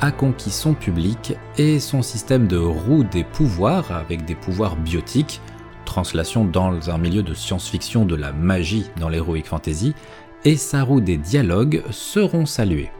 a 0.00 0.12
conquis 0.12 0.50
son 0.50 0.74
public 0.74 1.34
et 1.56 1.80
son 1.80 2.02
système 2.02 2.46
de 2.46 2.56
roue 2.56 3.04
des 3.04 3.24
pouvoirs, 3.24 3.90
avec 3.92 4.24
des 4.24 4.34
pouvoirs 4.34 4.76
biotiques, 4.76 5.40
translation 5.84 6.44
dans 6.44 6.90
un 6.90 6.98
milieu 6.98 7.22
de 7.22 7.34
science-fiction 7.34 8.04
de 8.04 8.14
la 8.14 8.32
magie 8.32 8.86
dans 8.98 9.08
l'heroic 9.08 9.44
fantasy, 9.44 9.94
et 10.44 10.56
sa 10.56 10.84
roue 10.84 11.00
des 11.00 11.16
dialogues 11.16 11.82
seront 11.90 12.46
salués. 12.46 12.90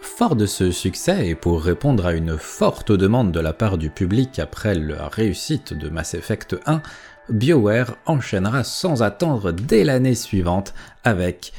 Fort 0.00 0.36
de 0.36 0.46
ce 0.46 0.70
succès, 0.70 1.28
et 1.28 1.34
pour 1.34 1.62
répondre 1.62 2.06
à 2.06 2.12
une 2.12 2.38
forte 2.38 2.92
demande 2.92 3.32
de 3.32 3.40
la 3.40 3.52
part 3.52 3.78
du 3.78 3.90
public 3.90 4.38
après 4.38 4.74
la 4.74 5.08
réussite 5.08 5.74
de 5.74 5.88
Mass 5.88 6.14
Effect 6.14 6.56
1, 6.66 6.82
BioWare 7.30 7.96
enchaînera 8.06 8.64
sans 8.64 9.02
attendre 9.02 9.52
dès 9.52 9.84
l'année 9.84 10.14
suivante 10.14 10.74
avec 11.04 11.52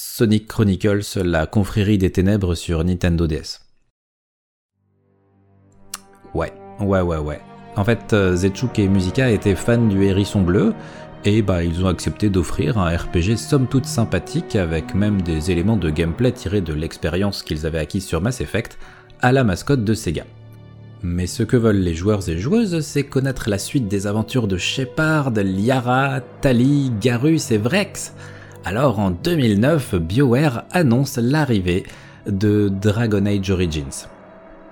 Sonic 0.00 0.46
Chronicles, 0.46 1.24
la 1.24 1.46
confrérie 1.46 1.98
des 1.98 2.12
ténèbres 2.12 2.54
sur 2.54 2.84
Nintendo 2.84 3.26
DS. 3.26 3.62
Ouais, 6.34 6.52
ouais, 6.78 7.00
ouais, 7.00 7.16
ouais. 7.16 7.40
En 7.74 7.82
fait, 7.82 8.12
euh, 8.12 8.36
Zechuk 8.36 8.78
et 8.78 8.86
Musica 8.86 9.28
étaient 9.28 9.56
fans 9.56 9.88
du 9.88 10.04
hérisson 10.04 10.42
bleu, 10.42 10.72
et 11.24 11.42
bah 11.42 11.64
ils 11.64 11.84
ont 11.84 11.88
accepté 11.88 12.30
d'offrir 12.30 12.78
un 12.78 12.96
RPG 12.96 13.36
somme 13.36 13.66
toute 13.66 13.86
sympathique 13.86 14.54
avec 14.54 14.94
même 14.94 15.20
des 15.22 15.50
éléments 15.50 15.76
de 15.76 15.90
gameplay 15.90 16.30
tirés 16.30 16.60
de 16.60 16.74
l'expérience 16.74 17.42
qu'ils 17.42 17.66
avaient 17.66 17.80
acquise 17.80 18.06
sur 18.06 18.20
Mass 18.20 18.40
Effect 18.40 18.78
à 19.20 19.32
la 19.32 19.42
mascotte 19.42 19.82
de 19.82 19.94
Sega. 19.94 20.26
Mais 21.02 21.26
ce 21.26 21.42
que 21.42 21.56
veulent 21.56 21.82
les 21.82 21.94
joueurs 21.94 22.28
et 22.28 22.38
joueuses, 22.38 22.82
c'est 22.82 23.02
connaître 23.02 23.50
la 23.50 23.58
suite 23.58 23.88
des 23.88 24.06
aventures 24.06 24.46
de 24.46 24.58
Shepard, 24.58 25.32
Liara, 25.32 26.20
Tali, 26.40 26.92
Garus 27.00 27.50
et 27.50 27.58
Vrex. 27.58 28.12
Alors 28.70 28.98
en 28.98 29.12
2009, 29.12 29.94
BioWare 29.94 30.64
annonce 30.72 31.16
l'arrivée 31.16 31.84
de 32.26 32.68
Dragon 32.68 33.24
Age 33.24 33.48
Origins. 33.48 34.06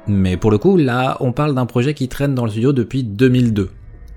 Mais 0.06 0.36
pour 0.36 0.50
le 0.50 0.58
coup, 0.58 0.76
là, 0.76 1.16
on 1.20 1.32
parle 1.32 1.54
d'un 1.54 1.64
projet 1.64 1.94
qui 1.94 2.06
traîne 2.06 2.34
dans 2.34 2.44
le 2.44 2.50
studio 2.50 2.74
depuis 2.74 3.04
2002. 3.04 3.70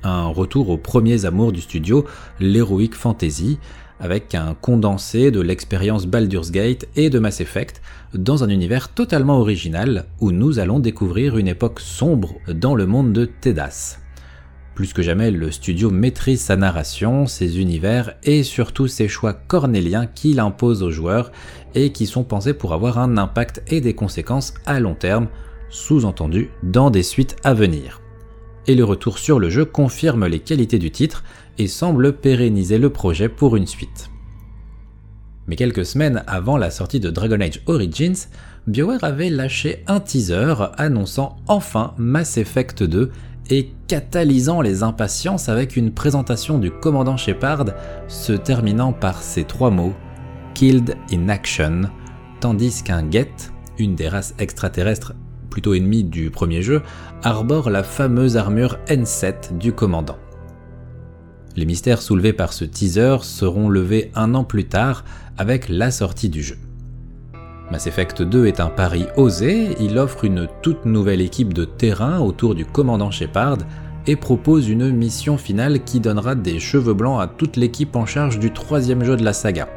Un 0.03 0.25
retour 0.27 0.69
aux 0.69 0.75
premiers 0.75 1.23
amours 1.23 1.53
du 1.53 1.61
studio, 1.61 2.03
l'Heroic 2.41 2.89
Fantasy, 2.91 3.57
avec 4.01 4.35
un 4.35 4.53
condensé 4.53 5.31
de 5.31 5.39
l'expérience 5.39 6.07
Baldur's 6.07 6.51
Gate 6.51 6.85
et 6.97 7.09
de 7.09 7.19
Mass 7.19 7.39
Effect, 7.39 7.81
dans 8.13 8.43
un 8.43 8.49
univers 8.49 8.89
totalement 8.89 9.39
original 9.39 10.07
où 10.19 10.33
nous 10.33 10.59
allons 10.59 10.79
découvrir 10.79 11.37
une 11.37 11.47
époque 11.47 11.79
sombre 11.79 12.33
dans 12.49 12.75
le 12.75 12.85
monde 12.85 13.13
de 13.13 13.23
Tedas. 13.23 13.99
Plus 14.79 14.93
que 14.93 15.01
jamais, 15.01 15.29
le 15.29 15.51
studio 15.51 15.89
maîtrise 15.89 16.39
sa 16.39 16.55
narration, 16.55 17.27
ses 17.27 17.59
univers 17.59 18.13
et 18.23 18.43
surtout 18.43 18.87
ses 18.87 19.09
choix 19.09 19.33
cornéliens 19.33 20.05
qu'il 20.05 20.39
impose 20.39 20.83
aux 20.83 20.89
joueurs 20.89 21.33
et 21.75 21.91
qui 21.91 22.05
sont 22.05 22.23
pensés 22.23 22.53
pour 22.53 22.71
avoir 22.71 22.97
un 22.97 23.17
impact 23.17 23.61
et 23.67 23.81
des 23.81 23.93
conséquences 23.93 24.53
à 24.65 24.79
long 24.79 24.95
terme, 24.95 25.27
sous-entendu 25.69 26.49
dans 26.63 26.91
des 26.91 27.03
suites 27.03 27.35
à 27.43 27.53
venir. 27.53 27.99
Et 28.67 28.75
le 28.75 28.85
retour 28.85 29.17
sur 29.17 29.37
le 29.37 29.49
jeu 29.49 29.65
confirme 29.65 30.27
les 30.27 30.39
qualités 30.39 30.79
du 30.79 30.91
titre 30.91 31.25
et 31.57 31.67
semble 31.67 32.13
pérenniser 32.13 32.77
le 32.77 32.89
projet 32.89 33.27
pour 33.27 33.57
une 33.57 33.67
suite. 33.67 34.09
Mais 35.49 35.57
quelques 35.57 35.85
semaines 35.85 36.23
avant 36.25 36.55
la 36.55 36.71
sortie 36.71 37.01
de 37.01 37.09
Dragon 37.09 37.41
Age 37.41 37.61
Origins, 37.65 38.29
BioWare 38.67 39.03
avait 39.03 39.29
lâché 39.29 39.83
un 39.87 39.99
teaser 39.99 40.53
annonçant 40.77 41.35
enfin 41.47 41.95
Mass 41.97 42.37
Effect 42.37 42.83
2 42.83 43.11
et 43.49 43.71
catalysant 43.87 44.61
les 44.61 44.83
impatiences 44.83 45.49
avec 45.49 45.75
une 45.75 45.91
présentation 45.91 46.59
du 46.59 46.71
commandant 46.71 47.17
Shepard 47.17 47.65
se 48.07 48.33
terminant 48.33 48.93
par 48.93 49.21
ces 49.21 49.43
trois 49.43 49.71
mots 49.71 49.93
Killed 50.53 50.95
in 51.11 51.29
Action, 51.29 51.83
tandis 52.39 52.83
qu'un 52.83 53.09
Get, 53.09 53.31
une 53.77 53.95
des 53.95 54.07
races 54.07 54.35
extraterrestres 54.39 55.13
plutôt 55.49 55.73
ennemies 55.73 56.03
du 56.03 56.29
premier 56.29 56.61
jeu, 56.61 56.83
arbore 57.23 57.69
la 57.69 57.83
fameuse 57.83 58.37
armure 58.37 58.77
N7 58.87 59.57
du 59.57 59.73
commandant. 59.73 60.17
Les 61.55 61.65
mystères 61.65 62.01
soulevés 62.01 62.33
par 62.33 62.53
ce 62.53 62.65
teaser 62.65 63.17
seront 63.23 63.69
levés 63.69 64.11
un 64.15 64.35
an 64.35 64.43
plus 64.43 64.65
tard 64.67 65.03
avec 65.37 65.67
la 65.67 65.91
sortie 65.91 66.29
du 66.29 66.43
jeu. 66.43 66.57
Mass 67.71 67.85
Effect 67.85 68.23
2 68.23 68.47
est 68.47 68.59
un 68.61 68.69
pari 68.69 69.05
osé, 69.15 69.75
il 69.79 69.99
offre 69.99 70.25
une 70.25 70.47
toute 70.63 70.85
nouvelle 70.85 71.21
équipe 71.21 71.53
de 71.53 71.65
terrain 71.65 72.19
autour 72.19 72.55
du 72.55 72.65
commandant 72.65 73.11
Shepard 73.11 73.59
et 74.07 74.15
propose 74.15 74.69
une 74.69 74.89
mission 74.91 75.37
finale 75.37 75.83
qui 75.83 75.99
donnera 75.99 76.33
des 76.33 76.59
cheveux 76.59 76.95
blancs 76.95 77.21
à 77.21 77.27
toute 77.27 77.57
l'équipe 77.57 77.95
en 77.95 78.07
charge 78.07 78.39
du 78.39 78.51
troisième 78.51 79.03
jeu 79.03 79.15
de 79.15 79.23
la 79.23 79.33
saga. 79.33 79.69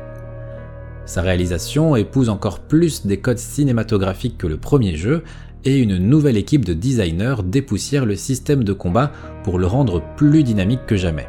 Sa 1.04 1.20
réalisation 1.20 1.94
épouse 1.94 2.30
encore 2.30 2.60
plus 2.60 3.04
des 3.04 3.18
codes 3.18 3.38
cinématographiques 3.38 4.38
que 4.38 4.46
le 4.46 4.56
premier 4.56 4.96
jeu, 4.96 5.22
et 5.64 5.78
une 5.78 5.98
nouvelle 5.98 6.38
équipe 6.38 6.64
de 6.64 6.72
designers 6.72 7.42
dépoussière 7.44 8.06
le 8.06 8.16
système 8.16 8.64
de 8.64 8.72
combat 8.72 9.12
pour 9.44 9.58
le 9.58 9.66
rendre 9.66 10.02
plus 10.16 10.42
dynamique 10.44 10.86
que 10.86 10.96
jamais. 10.96 11.28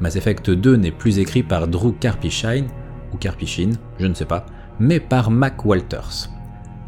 Mass 0.00 0.14
Effect 0.14 0.50
2 0.50 0.76
n'est 0.76 0.92
plus 0.92 1.18
écrit 1.18 1.42
par 1.42 1.68
Drew 1.68 1.92
Karpyshine, 1.98 2.66
ou 3.12 3.16
Karpyshine, 3.16 3.76
je 3.98 4.06
ne 4.06 4.14
sais 4.14 4.26
pas, 4.26 4.46
mais 4.80 5.00
par 5.00 5.30
Mac 5.30 5.64
Walters. 5.64 6.30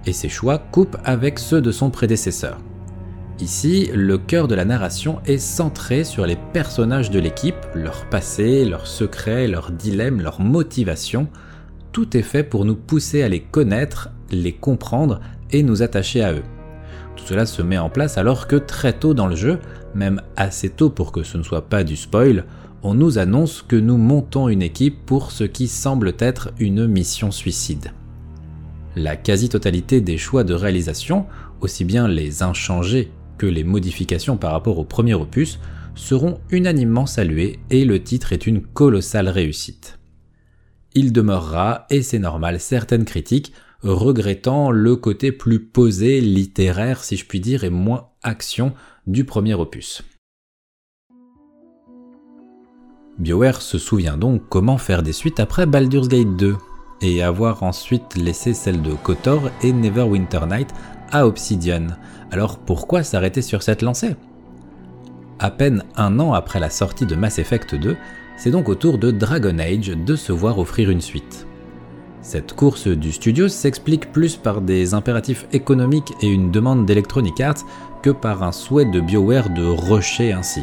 Et 0.07 0.13
ses 0.13 0.29
choix 0.29 0.59
coupent 0.59 0.97
avec 1.05 1.39
ceux 1.39 1.61
de 1.61 1.73
son 1.73 1.91
prédécesseur. 1.91 2.59
Ici, 3.41 3.91
le 3.95 4.19
cœur 4.19 4.49
de 4.49 4.55
la 4.55 4.67
narration 4.67 5.21
est 5.25 5.39
centré 5.39 6.05
sur 6.05 6.27
les 6.27 6.37
personnages 6.53 7.11
de 7.11 7.19
l'équipe, 7.19 7.57
leur 7.75 8.05
passé, 8.11 8.67
leurs 8.67 8.87
secrets, 8.87 9.49
leurs 9.49 9.71
dilemmes, 9.71 10.21
leurs 10.21 10.41
motivations. 10.41 11.27
Tout 11.93 12.17
est 12.19 12.23
fait 12.23 12.43
pour 12.43 12.67
nous 12.67 12.77
pousser 12.77 13.23
à 13.23 13.29
les 13.29 13.41
connaître, 13.41 14.11
les 14.31 14.53
comprendre 14.53 15.21
et 15.51 15.63
nous 15.63 15.83
attacher 15.83 16.23
à 16.23 16.35
eux. 16.35 16.43
Tout 17.17 17.25
cela 17.25 17.47
se 17.47 17.63
met 17.63 17.79
en 17.79 17.89
place 17.89 18.19
alors 18.19 18.47
que 18.47 18.57
très 18.57 18.93
tôt 18.93 19.15
dans 19.15 19.27
le 19.27 19.37
jeu, 19.37 19.59
même 19.95 20.21
assez 20.37 20.69
tôt 20.69 20.91
pour 20.91 21.11
que 21.11 21.23
ce 21.23 21.39
ne 21.39 21.43
soit 21.43 21.69
pas 21.69 21.83
du 21.83 21.97
spoil, 21.97 22.45
on 22.83 22.95
nous 22.95 23.19
annonce 23.19 23.63
que 23.63 23.77
nous 23.77 23.99
montons 23.99 24.49
une 24.49 24.63
équipe 24.63 25.05
pour 25.05 25.33
ce 25.33 25.45
qui 25.45 25.69
semble 25.69 26.15
être 26.19 26.53
une 26.59 26.87
mission 26.87 27.31
suicide. 27.31 27.93
La 28.97 29.17
quasi-totalité 29.17 30.01
des 30.01 30.19
choix 30.19 30.45
de 30.45 30.55
réalisation, 30.55 31.27
aussi 31.61 31.85
bien 31.85 32.09
les 32.09 32.43
inchangés 32.43 33.13
que 33.39 33.47
les 33.47 33.65
modifications 33.65 34.37
par 34.37 34.53
rapport 34.53 34.79
au 34.79 34.85
premier 34.85 35.15
opus, 35.15 35.59
seront 35.95 36.41
unanimement 36.51 37.07
salués 37.07 37.59
et 37.69 37.85
le 37.85 38.03
titre 38.03 38.33
est 38.33 38.47
une 38.47 38.63
colossale 38.63 39.29
réussite. 39.29 39.99
Il 40.95 41.13
demeurera, 41.13 41.87
et 41.91 42.03
c'est 42.03 42.19
normal, 42.19 42.59
certaines 42.59 43.05
critiques, 43.05 43.53
regrettant 43.83 44.71
le 44.71 44.97
côté 44.97 45.33
plus 45.33 45.61
posé, 45.61 46.21
littéraire 46.21 47.05
si 47.05 47.17
je 47.17 47.27
puis 47.27 47.41
dire, 47.41 47.65
et 47.65 47.71
moins 47.71 48.09
action 48.23 48.73
du 49.07 49.25
premier 49.25 49.55
opus. 49.55 50.03
BioWare 53.21 53.61
se 53.61 53.77
souvient 53.77 54.17
donc 54.17 54.41
comment 54.49 54.79
faire 54.79 55.03
des 55.03 55.13
suites 55.13 55.41
après 55.41 55.67
Baldur's 55.67 56.09
Gate 56.09 56.37
2, 56.37 56.57
et 57.03 57.23
avoir 57.23 57.63
ensuite 57.63 58.17
laissé 58.17 58.55
celles 58.55 58.81
de 58.81 58.95
KOTOR 58.95 59.51
et 59.63 59.75
Neverwinter 59.75 60.41
Night 60.51 60.71
à 61.13 61.27
Obsidian. 61.27 61.89
Alors 62.31 62.57
pourquoi 62.57 63.03
s'arrêter 63.03 63.43
sur 63.43 63.63
cette 63.63 63.83
lancée? 63.83 64.17
À 65.39 65.51
peine 65.51 65.85
un 65.97 66.19
an 66.19 66.33
après 66.33 66.61
la 66.61 66.71
sortie 66.71 67.05
de 67.05 67.15
Mass 67.15 67.39
Effect 67.39 67.75
2, 67.75 67.95
c'est 68.39 68.51
donc 68.51 68.71
au 68.71 68.75
tour 68.75 68.97
de 68.97 69.11
Dragon 69.11 69.59
Age 69.59 69.89
de 69.89 70.17
se 70.17 70.33
voir 70.33 70.59
offrir 70.59 70.89
une 70.89 71.03
suite. 71.03 71.47
Cette 72.23 72.55
course 72.55 72.89
du 72.89 73.13
studio 73.13 73.49
s'explique 73.49 74.13
plus 74.13 74.37
par 74.37 74.63
des 74.63 74.95
impératifs 74.95 75.47
économiques 75.53 76.15
et 76.23 76.27
une 76.27 76.51
demande 76.51 76.87
d'Electronic 76.87 77.39
Arts 77.43 77.67
que 78.03 78.11
par 78.11 78.43
un 78.43 78.53
souhait 78.53 78.87
de 78.87 79.01
BioWare 79.01 79.51
de 79.51 79.67
rusher 79.67 80.33
ainsi. 80.33 80.63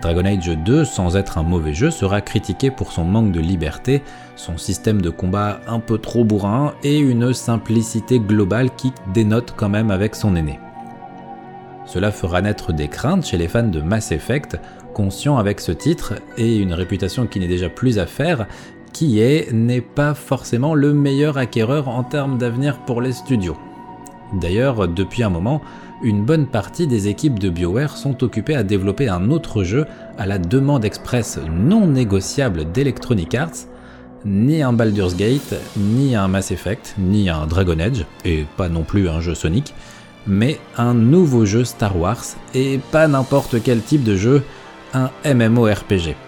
Dragon 0.00 0.24
Age 0.24 0.48
2, 0.48 0.84
sans 0.84 1.16
être 1.16 1.38
un 1.38 1.42
mauvais 1.42 1.74
jeu, 1.74 1.90
sera 1.90 2.20
critiqué 2.20 2.70
pour 2.70 2.92
son 2.92 3.04
manque 3.04 3.32
de 3.32 3.40
liberté, 3.40 4.02
son 4.36 4.56
système 4.56 5.02
de 5.02 5.10
combat 5.10 5.60
un 5.66 5.80
peu 5.80 5.98
trop 5.98 6.24
bourrin 6.24 6.74
et 6.84 6.98
une 6.98 7.32
simplicité 7.32 8.20
globale 8.20 8.70
qui 8.76 8.92
dénote 9.12 9.54
quand 9.56 9.68
même 9.68 9.90
avec 9.90 10.14
son 10.14 10.36
aîné. 10.36 10.60
Cela 11.84 12.12
fera 12.12 12.42
naître 12.42 12.72
des 12.72 12.88
craintes 12.88 13.26
chez 13.26 13.38
les 13.38 13.48
fans 13.48 13.62
de 13.64 13.80
Mass 13.80 14.12
Effect, 14.12 14.60
conscients 14.94 15.38
avec 15.38 15.60
ce 15.60 15.72
titre 15.72 16.14
et 16.36 16.58
une 16.58 16.74
réputation 16.74 17.26
qui 17.26 17.40
n'est 17.40 17.48
déjà 17.48 17.68
plus 17.68 17.98
à 17.98 18.06
faire, 18.06 18.46
qui 18.92 19.20
est 19.20 19.52
n'est 19.52 19.80
pas 19.80 20.14
forcément 20.14 20.74
le 20.74 20.92
meilleur 20.92 21.38
acquéreur 21.38 21.88
en 21.88 22.04
termes 22.04 22.38
d'avenir 22.38 22.78
pour 22.80 23.00
les 23.00 23.12
studios. 23.12 23.56
D'ailleurs, 24.34 24.86
depuis 24.86 25.22
un 25.22 25.30
moment, 25.30 25.62
une 26.02 26.24
bonne 26.24 26.46
partie 26.46 26.86
des 26.86 27.08
équipes 27.08 27.38
de 27.38 27.48
BioWare 27.50 27.96
sont 27.96 28.22
occupées 28.22 28.54
à 28.54 28.62
développer 28.62 29.08
un 29.08 29.30
autre 29.30 29.64
jeu 29.64 29.86
à 30.16 30.26
la 30.26 30.38
demande 30.38 30.84
express 30.84 31.38
non 31.50 31.86
négociable 31.86 32.70
d'Electronic 32.70 33.34
Arts, 33.34 33.66
ni 34.24 34.62
un 34.62 34.72
Baldur's 34.72 35.16
Gate, 35.16 35.54
ni 35.76 36.14
un 36.14 36.28
Mass 36.28 36.50
Effect, 36.50 36.94
ni 36.98 37.28
un 37.28 37.46
Dragon 37.46 37.78
Age, 37.78 38.06
et 38.24 38.46
pas 38.56 38.68
non 38.68 38.82
plus 38.82 39.08
un 39.08 39.20
jeu 39.20 39.34
Sonic, 39.34 39.74
mais 40.26 40.58
un 40.76 40.94
nouveau 40.94 41.44
jeu 41.44 41.64
Star 41.64 41.98
Wars, 41.98 42.24
et 42.54 42.78
pas 42.92 43.08
n'importe 43.08 43.62
quel 43.62 43.80
type 43.80 44.04
de 44.04 44.16
jeu, 44.16 44.42
un 44.94 45.10
MMORPG. 45.24 46.27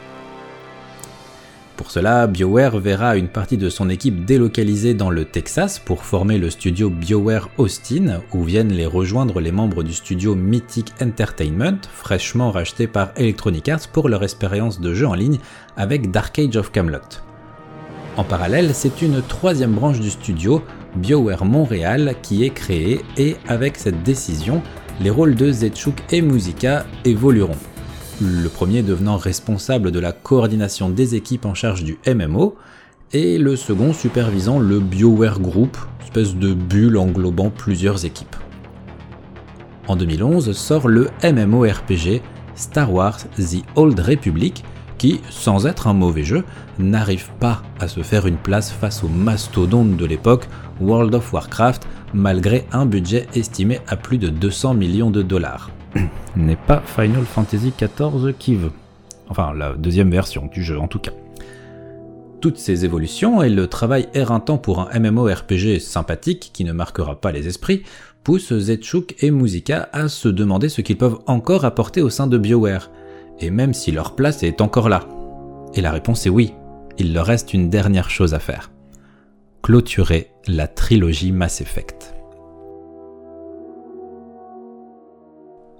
Pour 1.80 1.90
cela, 1.90 2.26
BioWare 2.26 2.78
verra 2.78 3.16
une 3.16 3.28
partie 3.28 3.56
de 3.56 3.70
son 3.70 3.88
équipe 3.88 4.26
délocalisée 4.26 4.92
dans 4.92 5.08
le 5.08 5.24
Texas 5.24 5.78
pour 5.78 6.04
former 6.04 6.36
le 6.36 6.50
studio 6.50 6.90
BioWare 6.90 7.48
Austin, 7.56 8.20
où 8.34 8.44
viennent 8.44 8.74
les 8.74 8.84
rejoindre 8.84 9.40
les 9.40 9.50
membres 9.50 9.82
du 9.82 9.94
studio 9.94 10.34
Mythic 10.34 10.92
Entertainment, 11.00 11.80
fraîchement 11.90 12.50
racheté 12.50 12.86
par 12.86 13.12
Electronic 13.16 13.70
Arts 13.70 13.88
pour 13.90 14.10
leur 14.10 14.22
expérience 14.22 14.78
de 14.78 14.92
jeu 14.92 15.06
en 15.06 15.14
ligne 15.14 15.38
avec 15.78 16.10
Dark 16.10 16.38
Age 16.38 16.58
of 16.58 16.70
Camelot. 16.70 16.98
En 18.18 18.24
parallèle, 18.24 18.74
c'est 18.74 19.00
une 19.00 19.22
troisième 19.22 19.72
branche 19.72 20.00
du 20.00 20.10
studio, 20.10 20.62
BioWare 20.96 21.46
Montréal, 21.46 22.16
qui 22.20 22.44
est 22.44 22.50
créée 22.50 23.00
et 23.16 23.38
avec 23.48 23.78
cette 23.78 24.02
décision, 24.02 24.60
les 25.00 25.08
rôles 25.08 25.34
de 25.34 25.50
Zetchuk 25.50 25.94
et 26.12 26.20
Musica 26.20 26.84
évolueront 27.06 27.56
le 28.20 28.48
premier 28.48 28.82
devenant 28.82 29.16
responsable 29.16 29.90
de 29.90 30.00
la 30.00 30.12
coordination 30.12 30.90
des 30.90 31.14
équipes 31.14 31.46
en 31.46 31.54
charge 31.54 31.84
du 31.84 31.98
MMO, 32.06 32.56
et 33.12 33.38
le 33.38 33.56
second 33.56 33.92
supervisant 33.92 34.58
le 34.58 34.78
BioWare 34.78 35.40
Group, 35.40 35.76
espèce 36.02 36.36
de 36.36 36.52
bulle 36.52 36.96
englobant 36.96 37.50
plusieurs 37.50 38.04
équipes. 38.04 38.36
En 39.88 39.96
2011 39.96 40.52
sort 40.52 40.88
le 40.88 41.08
MMORPG 41.24 42.22
Star 42.54 42.92
Wars 42.92 43.18
The 43.36 43.64
Old 43.74 43.98
Republic, 43.98 44.64
qui, 44.98 45.20
sans 45.30 45.66
être 45.66 45.86
un 45.86 45.94
mauvais 45.94 46.24
jeu, 46.24 46.44
n'arrive 46.78 47.30
pas 47.40 47.62
à 47.80 47.88
se 47.88 48.02
faire 48.02 48.26
une 48.26 48.36
place 48.36 48.70
face 48.70 49.02
au 49.02 49.08
mastodonte 49.08 49.96
de 49.96 50.04
l'époque 50.04 50.46
World 50.80 51.14
of 51.14 51.32
Warcraft, 51.32 51.86
malgré 52.12 52.66
un 52.70 52.84
budget 52.84 53.26
estimé 53.34 53.80
à 53.88 53.96
plus 53.96 54.18
de 54.18 54.28
200 54.28 54.74
millions 54.74 55.10
de 55.10 55.22
dollars. 55.22 55.70
n'est 56.36 56.56
pas 56.56 56.82
Final 56.84 57.24
Fantasy 57.24 57.72
XIV 57.76 58.34
qui 58.38 58.54
veut. 58.54 58.72
Enfin, 59.28 59.52
la 59.54 59.74
deuxième 59.74 60.10
version 60.10 60.46
du 60.46 60.62
jeu 60.62 60.78
en 60.78 60.88
tout 60.88 60.98
cas. 60.98 61.12
Toutes 62.40 62.58
ces 62.58 62.84
évolutions 62.86 63.42
et 63.42 63.50
le 63.50 63.66
travail 63.66 64.08
éreintant 64.14 64.56
pour 64.56 64.80
un 64.80 64.98
MMORPG 64.98 65.78
sympathique 65.78 66.50
qui 66.54 66.64
ne 66.64 66.72
marquera 66.72 67.20
pas 67.20 67.32
les 67.32 67.46
esprits 67.46 67.82
poussent 68.24 68.54
Zetchuk 68.54 69.22
et 69.22 69.30
Musica 69.30 69.88
à 69.92 70.08
se 70.08 70.28
demander 70.28 70.68
ce 70.68 70.80
qu'ils 70.80 70.98
peuvent 70.98 71.18
encore 71.26 71.64
apporter 71.64 72.02
au 72.02 72.10
sein 72.10 72.26
de 72.26 72.38
BioWare, 72.38 72.90
et 73.40 73.50
même 73.50 73.74
si 73.74 73.92
leur 73.92 74.14
place 74.14 74.42
est 74.42 74.60
encore 74.60 74.88
là. 74.88 75.06
Et 75.74 75.80
la 75.80 75.92
réponse 75.92 76.26
est 76.26 76.30
oui, 76.30 76.54
il 76.98 77.14
leur 77.14 77.26
reste 77.26 77.54
une 77.54 77.70
dernière 77.70 78.10
chose 78.10 78.34
à 78.34 78.38
faire. 78.38 78.70
Clôturer 79.62 80.30
la 80.46 80.66
trilogie 80.66 81.32
Mass 81.32 81.60
Effect. 81.60 82.14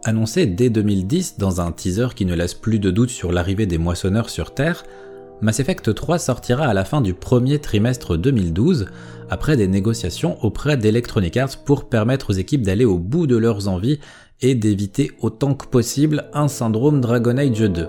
Annoncé 0.03 0.47
dès 0.47 0.71
2010 0.71 1.37
dans 1.37 1.61
un 1.61 1.73
teaser 1.73 2.09
qui 2.17 2.25
ne 2.25 2.35
laisse 2.35 2.55
plus 2.55 2.79
de 2.79 2.91
doute 2.91 3.11
sur 3.11 3.33
l'arrivée 3.33 3.67
des 3.67 3.77
moissonneurs 3.77 4.31
sur 4.31 4.55
Terre, 4.55 4.85
Mass 5.43 5.61
Effect 5.61 5.95
3 5.95 6.19
sortira 6.19 6.65
à 6.65 6.73
la 6.73 6.87
fin 6.87 7.03
du 7.03 7.13
premier 7.13 7.59
trimestre 7.59 8.17
2012, 8.17 8.87
après 9.29 9.59
des 9.59 9.69
négociations 9.69 10.43
auprès 10.43 10.79
d'Electronic 10.79 11.37
Arts 11.37 11.59
pour 11.67 11.91
permettre 11.91 12.31
aux 12.31 12.35
équipes 12.35 12.63
d'aller 12.63 12.87
au 12.87 12.99
bout 12.99 13.27
de 13.27 13.37
leurs 13.37 13.69
envies 13.69 14.01
et 14.41 14.55
d'éviter 14.55 15.13
autant 15.21 15.53
que 15.53 15.67
possible 15.67 16.31
un 16.33 16.49
syndrome 16.49 17.03
Dragon 17.03 17.37
Age 17.37 17.61
2. 17.61 17.89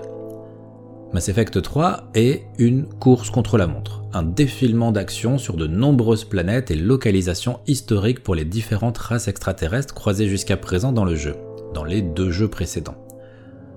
Mass 1.14 1.30
Effect 1.30 1.62
3 1.62 2.10
est 2.14 2.42
une 2.58 2.84
course 2.84 3.30
contre 3.30 3.56
la 3.56 3.66
montre, 3.66 4.02
un 4.12 4.22
défilement 4.22 4.92
d'action 4.92 5.38
sur 5.38 5.56
de 5.56 5.66
nombreuses 5.66 6.24
planètes 6.24 6.70
et 6.70 6.76
localisations 6.76 7.60
historiques 7.66 8.22
pour 8.22 8.34
les 8.34 8.44
différentes 8.44 8.98
races 8.98 9.28
extraterrestres 9.28 9.94
croisées 9.94 10.28
jusqu'à 10.28 10.58
présent 10.58 10.92
dans 10.92 11.06
le 11.06 11.16
jeu 11.16 11.36
dans 11.74 11.84
les 11.84 12.02
deux 12.02 12.30
jeux 12.30 12.48
précédents. 12.48 12.96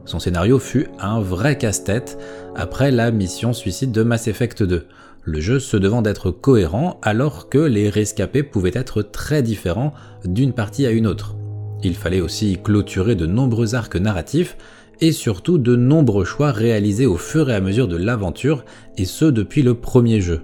Son 0.05 0.19
scénario 0.19 0.59
fut 0.59 0.87
un 0.99 1.19
vrai 1.19 1.57
casse-tête 1.57 2.17
après 2.55 2.91
la 2.91 3.11
mission 3.11 3.53
suicide 3.53 3.91
de 3.91 4.03
Mass 4.03 4.27
Effect 4.27 4.63
2, 4.63 4.87
le 5.27 5.39
jeu 5.39 5.59
se 5.59 5.75
devant 5.75 6.03
d'être 6.03 6.29
cohérent 6.29 6.99
alors 7.01 7.49
que 7.49 7.57
les 7.57 7.89
rescapés 7.89 8.43
pouvaient 8.43 8.71
être 8.75 9.01
très 9.01 9.41
différents 9.41 9.93
d'une 10.23 10.53
partie 10.53 10.85
à 10.85 10.91
une 10.91 11.07
autre. 11.07 11.35
Il 11.83 11.95
fallait 11.95 12.21
aussi 12.21 12.59
clôturer 12.63 13.15
de 13.15 13.25
nombreux 13.25 13.73
arcs 13.73 13.95
narratifs 13.95 14.55
et 15.01 15.11
surtout 15.11 15.57
de 15.57 15.75
nombreux 15.75 16.25
choix 16.25 16.51
réalisés 16.51 17.07
au 17.07 17.17
fur 17.17 17.49
et 17.49 17.55
à 17.55 17.59
mesure 17.59 17.87
de 17.87 17.97
l'aventure, 17.97 18.63
et 18.97 19.05
ce 19.05 19.25
depuis 19.25 19.63
le 19.63 19.73
premier 19.73 20.21
jeu. 20.21 20.41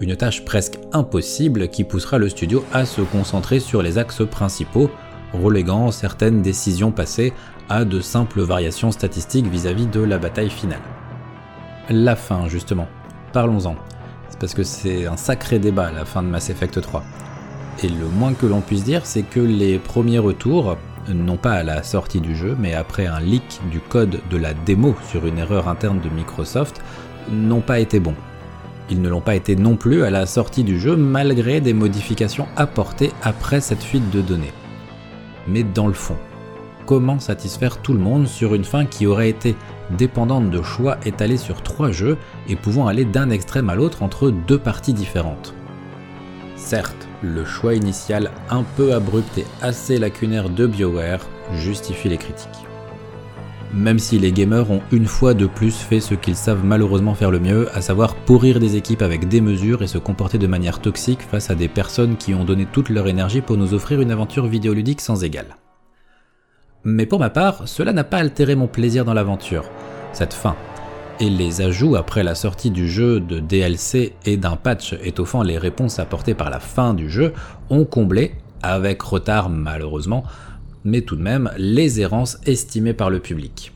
Une 0.00 0.16
tâche 0.16 0.44
presque 0.44 0.78
impossible 0.92 1.68
qui 1.68 1.82
poussera 1.82 2.18
le 2.18 2.28
studio 2.28 2.64
à 2.72 2.86
se 2.86 3.00
concentrer 3.00 3.60
sur 3.60 3.82
les 3.82 3.98
axes 3.98 4.22
principaux, 4.30 4.90
reléguant 5.36 5.90
certaines 5.90 6.42
décisions 6.42 6.90
passées 6.90 7.32
à 7.68 7.84
de 7.84 8.00
simples 8.00 8.42
variations 8.42 8.90
statistiques 8.90 9.46
vis-à-vis 9.46 9.86
de 9.86 10.00
la 10.00 10.18
bataille 10.18 10.50
finale. 10.50 10.80
La 11.88 12.16
fin, 12.16 12.48
justement. 12.48 12.88
Parlons-en. 13.32 13.76
C'est 14.28 14.38
parce 14.38 14.54
que 14.54 14.62
c'est 14.62 15.06
un 15.06 15.16
sacré 15.16 15.58
débat, 15.58 15.90
la 15.92 16.04
fin 16.04 16.22
de 16.22 16.28
Mass 16.28 16.50
Effect 16.50 16.80
3. 16.80 17.02
Et 17.82 17.88
le 17.88 18.06
moins 18.06 18.34
que 18.34 18.46
l'on 18.46 18.60
puisse 18.60 18.84
dire, 18.84 19.04
c'est 19.04 19.22
que 19.22 19.40
les 19.40 19.78
premiers 19.78 20.18
retours, 20.18 20.76
non 21.08 21.36
pas 21.36 21.52
à 21.52 21.62
la 21.62 21.82
sortie 21.82 22.20
du 22.20 22.34
jeu, 22.34 22.56
mais 22.58 22.74
après 22.74 23.06
un 23.06 23.20
leak 23.20 23.60
du 23.70 23.80
code 23.80 24.20
de 24.30 24.36
la 24.36 24.54
démo 24.54 24.96
sur 25.10 25.26
une 25.26 25.38
erreur 25.38 25.68
interne 25.68 26.00
de 26.00 26.08
Microsoft, 26.08 26.80
n'ont 27.30 27.60
pas 27.60 27.78
été 27.78 28.00
bons. 28.00 28.14
Ils 28.90 29.02
ne 29.02 29.08
l'ont 29.08 29.20
pas 29.20 29.34
été 29.34 29.56
non 29.56 29.76
plus 29.76 30.04
à 30.04 30.10
la 30.10 30.26
sortie 30.26 30.64
du 30.64 30.78
jeu, 30.78 30.96
malgré 30.96 31.60
des 31.60 31.74
modifications 31.74 32.46
apportées 32.56 33.12
après 33.22 33.60
cette 33.60 33.82
fuite 33.82 34.10
de 34.10 34.20
données 34.20 34.52
mais 35.48 35.62
dans 35.62 35.86
le 35.86 35.92
fond. 35.92 36.16
Comment 36.86 37.18
satisfaire 37.18 37.78
tout 37.78 37.92
le 37.92 37.98
monde 37.98 38.26
sur 38.26 38.54
une 38.54 38.64
fin 38.64 38.84
qui 38.84 39.06
aurait 39.06 39.28
été 39.28 39.56
dépendante 39.90 40.50
de 40.50 40.62
choix 40.62 40.98
étalés 41.04 41.36
sur 41.36 41.62
trois 41.62 41.90
jeux 41.90 42.16
et 42.48 42.56
pouvant 42.56 42.86
aller 42.86 43.04
d'un 43.04 43.30
extrême 43.30 43.70
à 43.70 43.74
l'autre 43.74 44.02
entre 44.02 44.30
deux 44.30 44.58
parties 44.58 44.94
différentes? 44.94 45.54
Certes, 46.54 47.08
le 47.22 47.44
choix 47.44 47.74
initial 47.74 48.30
un 48.50 48.62
peu 48.76 48.94
abrupt 48.94 49.38
et 49.38 49.46
assez 49.62 49.98
lacunaire 49.98 50.48
de 50.48 50.66
BioWare 50.66 51.26
justifie 51.52 52.08
les 52.08 52.18
critiques. 52.18 52.65
Même 53.74 53.98
si 53.98 54.18
les 54.18 54.32
gamers 54.32 54.70
ont 54.70 54.80
une 54.92 55.06
fois 55.06 55.34
de 55.34 55.46
plus 55.46 55.74
fait 55.74 56.00
ce 56.00 56.14
qu'ils 56.14 56.36
savent 56.36 56.64
malheureusement 56.64 57.14
faire 57.14 57.30
le 57.30 57.40
mieux, 57.40 57.68
à 57.76 57.80
savoir 57.80 58.14
pourrir 58.14 58.60
des 58.60 58.76
équipes 58.76 59.02
avec 59.02 59.28
des 59.28 59.40
mesures 59.40 59.82
et 59.82 59.86
se 59.86 59.98
comporter 59.98 60.38
de 60.38 60.46
manière 60.46 60.80
toxique 60.80 61.22
face 61.22 61.50
à 61.50 61.54
des 61.54 61.68
personnes 61.68 62.16
qui 62.16 62.34
ont 62.34 62.44
donné 62.44 62.66
toute 62.66 62.88
leur 62.88 63.08
énergie 63.08 63.40
pour 63.40 63.56
nous 63.56 63.74
offrir 63.74 64.00
une 64.00 64.12
aventure 64.12 64.46
vidéoludique 64.46 65.00
sans 65.00 65.24
égale. 65.24 65.56
Mais 66.84 67.06
pour 67.06 67.18
ma 67.18 67.30
part, 67.30 67.66
cela 67.66 67.92
n'a 67.92 68.04
pas 68.04 68.18
altéré 68.18 68.54
mon 68.54 68.68
plaisir 68.68 69.04
dans 69.04 69.14
l'aventure, 69.14 69.64
cette 70.12 70.34
fin. 70.34 70.54
et 71.18 71.30
les 71.30 71.62
ajouts 71.62 71.96
après 71.96 72.22
la 72.22 72.34
sortie 72.34 72.70
du 72.70 72.88
jeu 72.88 73.20
de 73.20 73.40
DLC 73.40 74.14
et 74.26 74.36
d'un 74.36 74.56
patch 74.56 74.94
étoffant 75.02 75.42
les 75.42 75.58
réponses 75.58 75.98
apportées 75.98 76.34
par 76.34 76.50
la 76.50 76.60
fin 76.60 76.94
du 76.94 77.08
jeu 77.08 77.32
ont 77.70 77.84
comblé, 77.84 78.34
avec 78.62 79.02
retard 79.02 79.48
malheureusement, 79.48 80.24
mais 80.86 81.02
tout 81.02 81.16
de 81.16 81.22
même 81.22 81.50
les 81.58 82.00
errances 82.00 82.38
estimées 82.46 82.94
par 82.94 83.10
le 83.10 83.20
public. 83.20 83.72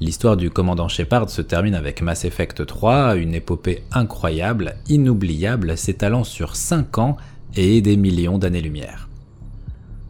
L'histoire 0.00 0.36
du 0.36 0.50
commandant 0.50 0.86
Shepard 0.86 1.28
se 1.28 1.42
termine 1.42 1.74
avec 1.74 2.02
Mass 2.02 2.24
Effect 2.24 2.64
3, 2.64 3.16
une 3.16 3.34
épopée 3.34 3.82
incroyable, 3.90 4.76
inoubliable, 4.88 5.76
s'étalant 5.76 6.22
sur 6.22 6.54
5 6.54 6.98
ans 6.98 7.16
et 7.56 7.80
des 7.80 7.96
millions 7.96 8.38
d'années-lumière. 8.38 9.08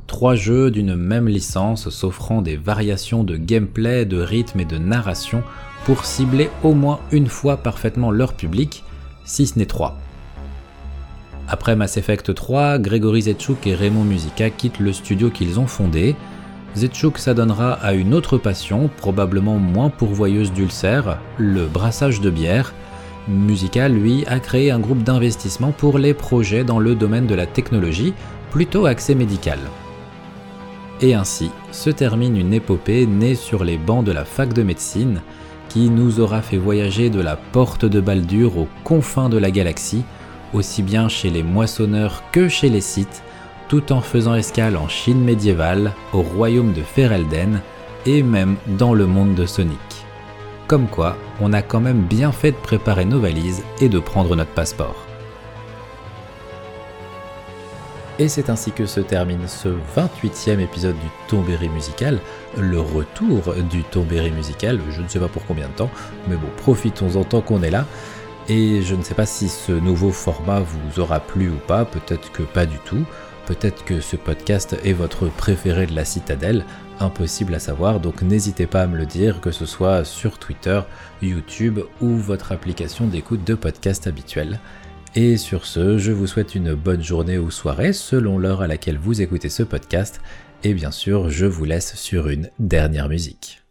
Trois 0.06 0.34
jeux 0.34 0.70
d'une 0.70 0.94
même 0.94 1.28
licence 1.28 1.88
s'offrant 1.90 2.42
des 2.42 2.56
variations 2.56 3.24
de 3.24 3.36
gameplay, 3.36 4.04
de 4.04 4.20
rythme 4.20 4.60
et 4.60 4.64
de 4.66 4.78
narration 4.78 5.42
pour 5.84 6.04
cibler 6.04 6.50
au 6.62 6.74
moins 6.74 7.00
une 7.12 7.28
fois 7.28 7.58
parfaitement 7.58 8.10
leur 8.10 8.34
public, 8.34 8.84
si 9.24 9.46
ce 9.46 9.58
n'est 9.58 9.66
trois. 9.66 9.96
Après 11.50 11.76
Mass 11.76 11.96
Effect 11.96 12.34
3, 12.34 12.78
Gregory 12.78 13.22
Zetchuk 13.22 13.66
et 13.66 13.74
Raymond 13.74 14.04
Musica 14.04 14.50
quittent 14.50 14.80
le 14.80 14.92
studio 14.92 15.30
qu'ils 15.30 15.58
ont 15.58 15.66
fondé. 15.66 16.14
Zetchuk 16.76 17.16
s'adonnera 17.16 17.72
à 17.72 17.94
une 17.94 18.12
autre 18.12 18.36
passion, 18.36 18.90
probablement 18.98 19.56
moins 19.56 19.88
pourvoyeuse 19.88 20.52
d'ulcères, 20.52 21.18
le 21.38 21.66
brassage 21.66 22.20
de 22.20 22.28
bière. 22.28 22.74
Musica, 23.28 23.88
lui, 23.88 24.24
a 24.26 24.40
créé 24.40 24.70
un 24.70 24.78
groupe 24.78 25.02
d'investissement 25.02 25.72
pour 25.72 25.96
les 25.96 26.12
projets 26.12 26.64
dans 26.64 26.78
le 26.78 26.94
domaine 26.94 27.26
de 27.26 27.34
la 27.34 27.46
technologie, 27.46 28.12
plutôt 28.50 28.84
axé 28.84 29.14
médical. 29.14 29.58
Et 31.00 31.14
ainsi 31.14 31.50
se 31.72 31.88
termine 31.88 32.36
une 32.36 32.52
épopée 32.52 33.06
née 33.06 33.34
sur 33.34 33.64
les 33.64 33.78
bancs 33.78 34.04
de 34.04 34.12
la 34.12 34.26
fac 34.26 34.52
de 34.52 34.62
médecine, 34.62 35.22
qui 35.70 35.88
nous 35.88 36.20
aura 36.20 36.42
fait 36.42 36.58
voyager 36.58 37.08
de 37.08 37.20
la 37.20 37.36
porte 37.36 37.86
de 37.86 38.00
Baldur 38.00 38.58
aux 38.58 38.68
confins 38.84 39.30
de 39.30 39.38
la 39.38 39.50
galaxie, 39.50 40.04
aussi 40.52 40.82
bien 40.82 41.08
chez 41.08 41.30
les 41.30 41.42
moissonneurs 41.42 42.22
que 42.32 42.48
chez 42.48 42.68
les 42.68 42.80
Sith, 42.80 43.22
tout 43.68 43.92
en 43.92 44.00
faisant 44.00 44.34
escale 44.34 44.76
en 44.76 44.88
Chine 44.88 45.22
médiévale, 45.22 45.92
au 46.12 46.22
royaume 46.22 46.72
de 46.72 46.82
Ferelden 46.82 47.60
et 48.06 48.22
même 48.22 48.56
dans 48.66 48.94
le 48.94 49.06
monde 49.06 49.34
de 49.34 49.46
Sonic. 49.46 49.78
Comme 50.66 50.86
quoi, 50.86 51.16
on 51.40 51.52
a 51.52 51.62
quand 51.62 51.80
même 51.80 52.02
bien 52.02 52.32
fait 52.32 52.52
de 52.52 52.56
préparer 52.56 53.04
nos 53.04 53.20
valises 53.20 53.62
et 53.80 53.88
de 53.88 53.98
prendre 53.98 54.36
notre 54.36 54.52
passeport. 54.52 55.08
Et 58.18 58.26
c'est 58.26 58.50
ainsi 58.50 58.72
que 58.72 58.84
se 58.84 58.98
termine 58.98 59.46
ce 59.46 59.68
28e 59.96 60.58
épisode 60.58 60.96
du 60.96 61.06
Tombéry 61.28 61.68
musical, 61.68 62.18
le 62.58 62.80
retour 62.80 63.54
du 63.70 63.84
Tombéry 63.84 64.32
musical, 64.32 64.80
je 64.90 65.02
ne 65.02 65.08
sais 65.08 65.20
pas 65.20 65.28
pour 65.28 65.46
combien 65.46 65.68
de 65.68 65.72
temps, 65.74 65.90
mais 66.28 66.34
bon, 66.34 66.48
profitons-en 66.56 67.22
tant 67.22 67.42
qu'on 67.42 67.62
est 67.62 67.70
là. 67.70 67.86
Et 68.48 68.80
je 68.80 68.94
ne 68.94 69.02
sais 69.02 69.14
pas 69.14 69.26
si 69.26 69.48
ce 69.48 69.72
nouveau 69.72 70.10
format 70.10 70.60
vous 70.60 71.00
aura 71.00 71.20
plu 71.20 71.50
ou 71.50 71.58
pas, 71.66 71.84
peut-être 71.84 72.32
que 72.32 72.42
pas 72.42 72.64
du 72.64 72.78
tout, 72.86 73.04
peut-être 73.46 73.84
que 73.84 74.00
ce 74.00 74.16
podcast 74.16 74.74
est 74.84 74.94
votre 74.94 75.28
préféré 75.28 75.86
de 75.86 75.94
la 75.94 76.06
citadelle, 76.06 76.64
impossible 76.98 77.54
à 77.54 77.58
savoir, 77.58 78.00
donc 78.00 78.22
n'hésitez 78.22 78.66
pas 78.66 78.82
à 78.82 78.86
me 78.86 78.96
le 78.96 79.04
dire, 79.04 79.42
que 79.42 79.50
ce 79.50 79.66
soit 79.66 80.02
sur 80.04 80.38
Twitter, 80.38 80.80
YouTube 81.20 81.80
ou 82.00 82.16
votre 82.16 82.52
application 82.52 83.06
d'écoute 83.06 83.44
de 83.44 83.54
podcast 83.54 84.06
habituelle. 84.06 84.60
Et 85.14 85.36
sur 85.36 85.66
ce, 85.66 85.98
je 85.98 86.12
vous 86.12 86.26
souhaite 86.26 86.54
une 86.54 86.74
bonne 86.74 87.02
journée 87.02 87.38
ou 87.38 87.50
soirée 87.50 87.92
selon 87.92 88.38
l'heure 88.38 88.62
à 88.62 88.66
laquelle 88.66 88.98
vous 88.98 89.20
écoutez 89.20 89.50
ce 89.50 89.62
podcast. 89.62 90.20
Et 90.64 90.74
bien 90.74 90.90
sûr, 90.90 91.28
je 91.28 91.46
vous 91.46 91.64
laisse 91.64 91.96
sur 91.96 92.28
une 92.28 92.50
dernière 92.58 93.08
musique. 93.08 93.67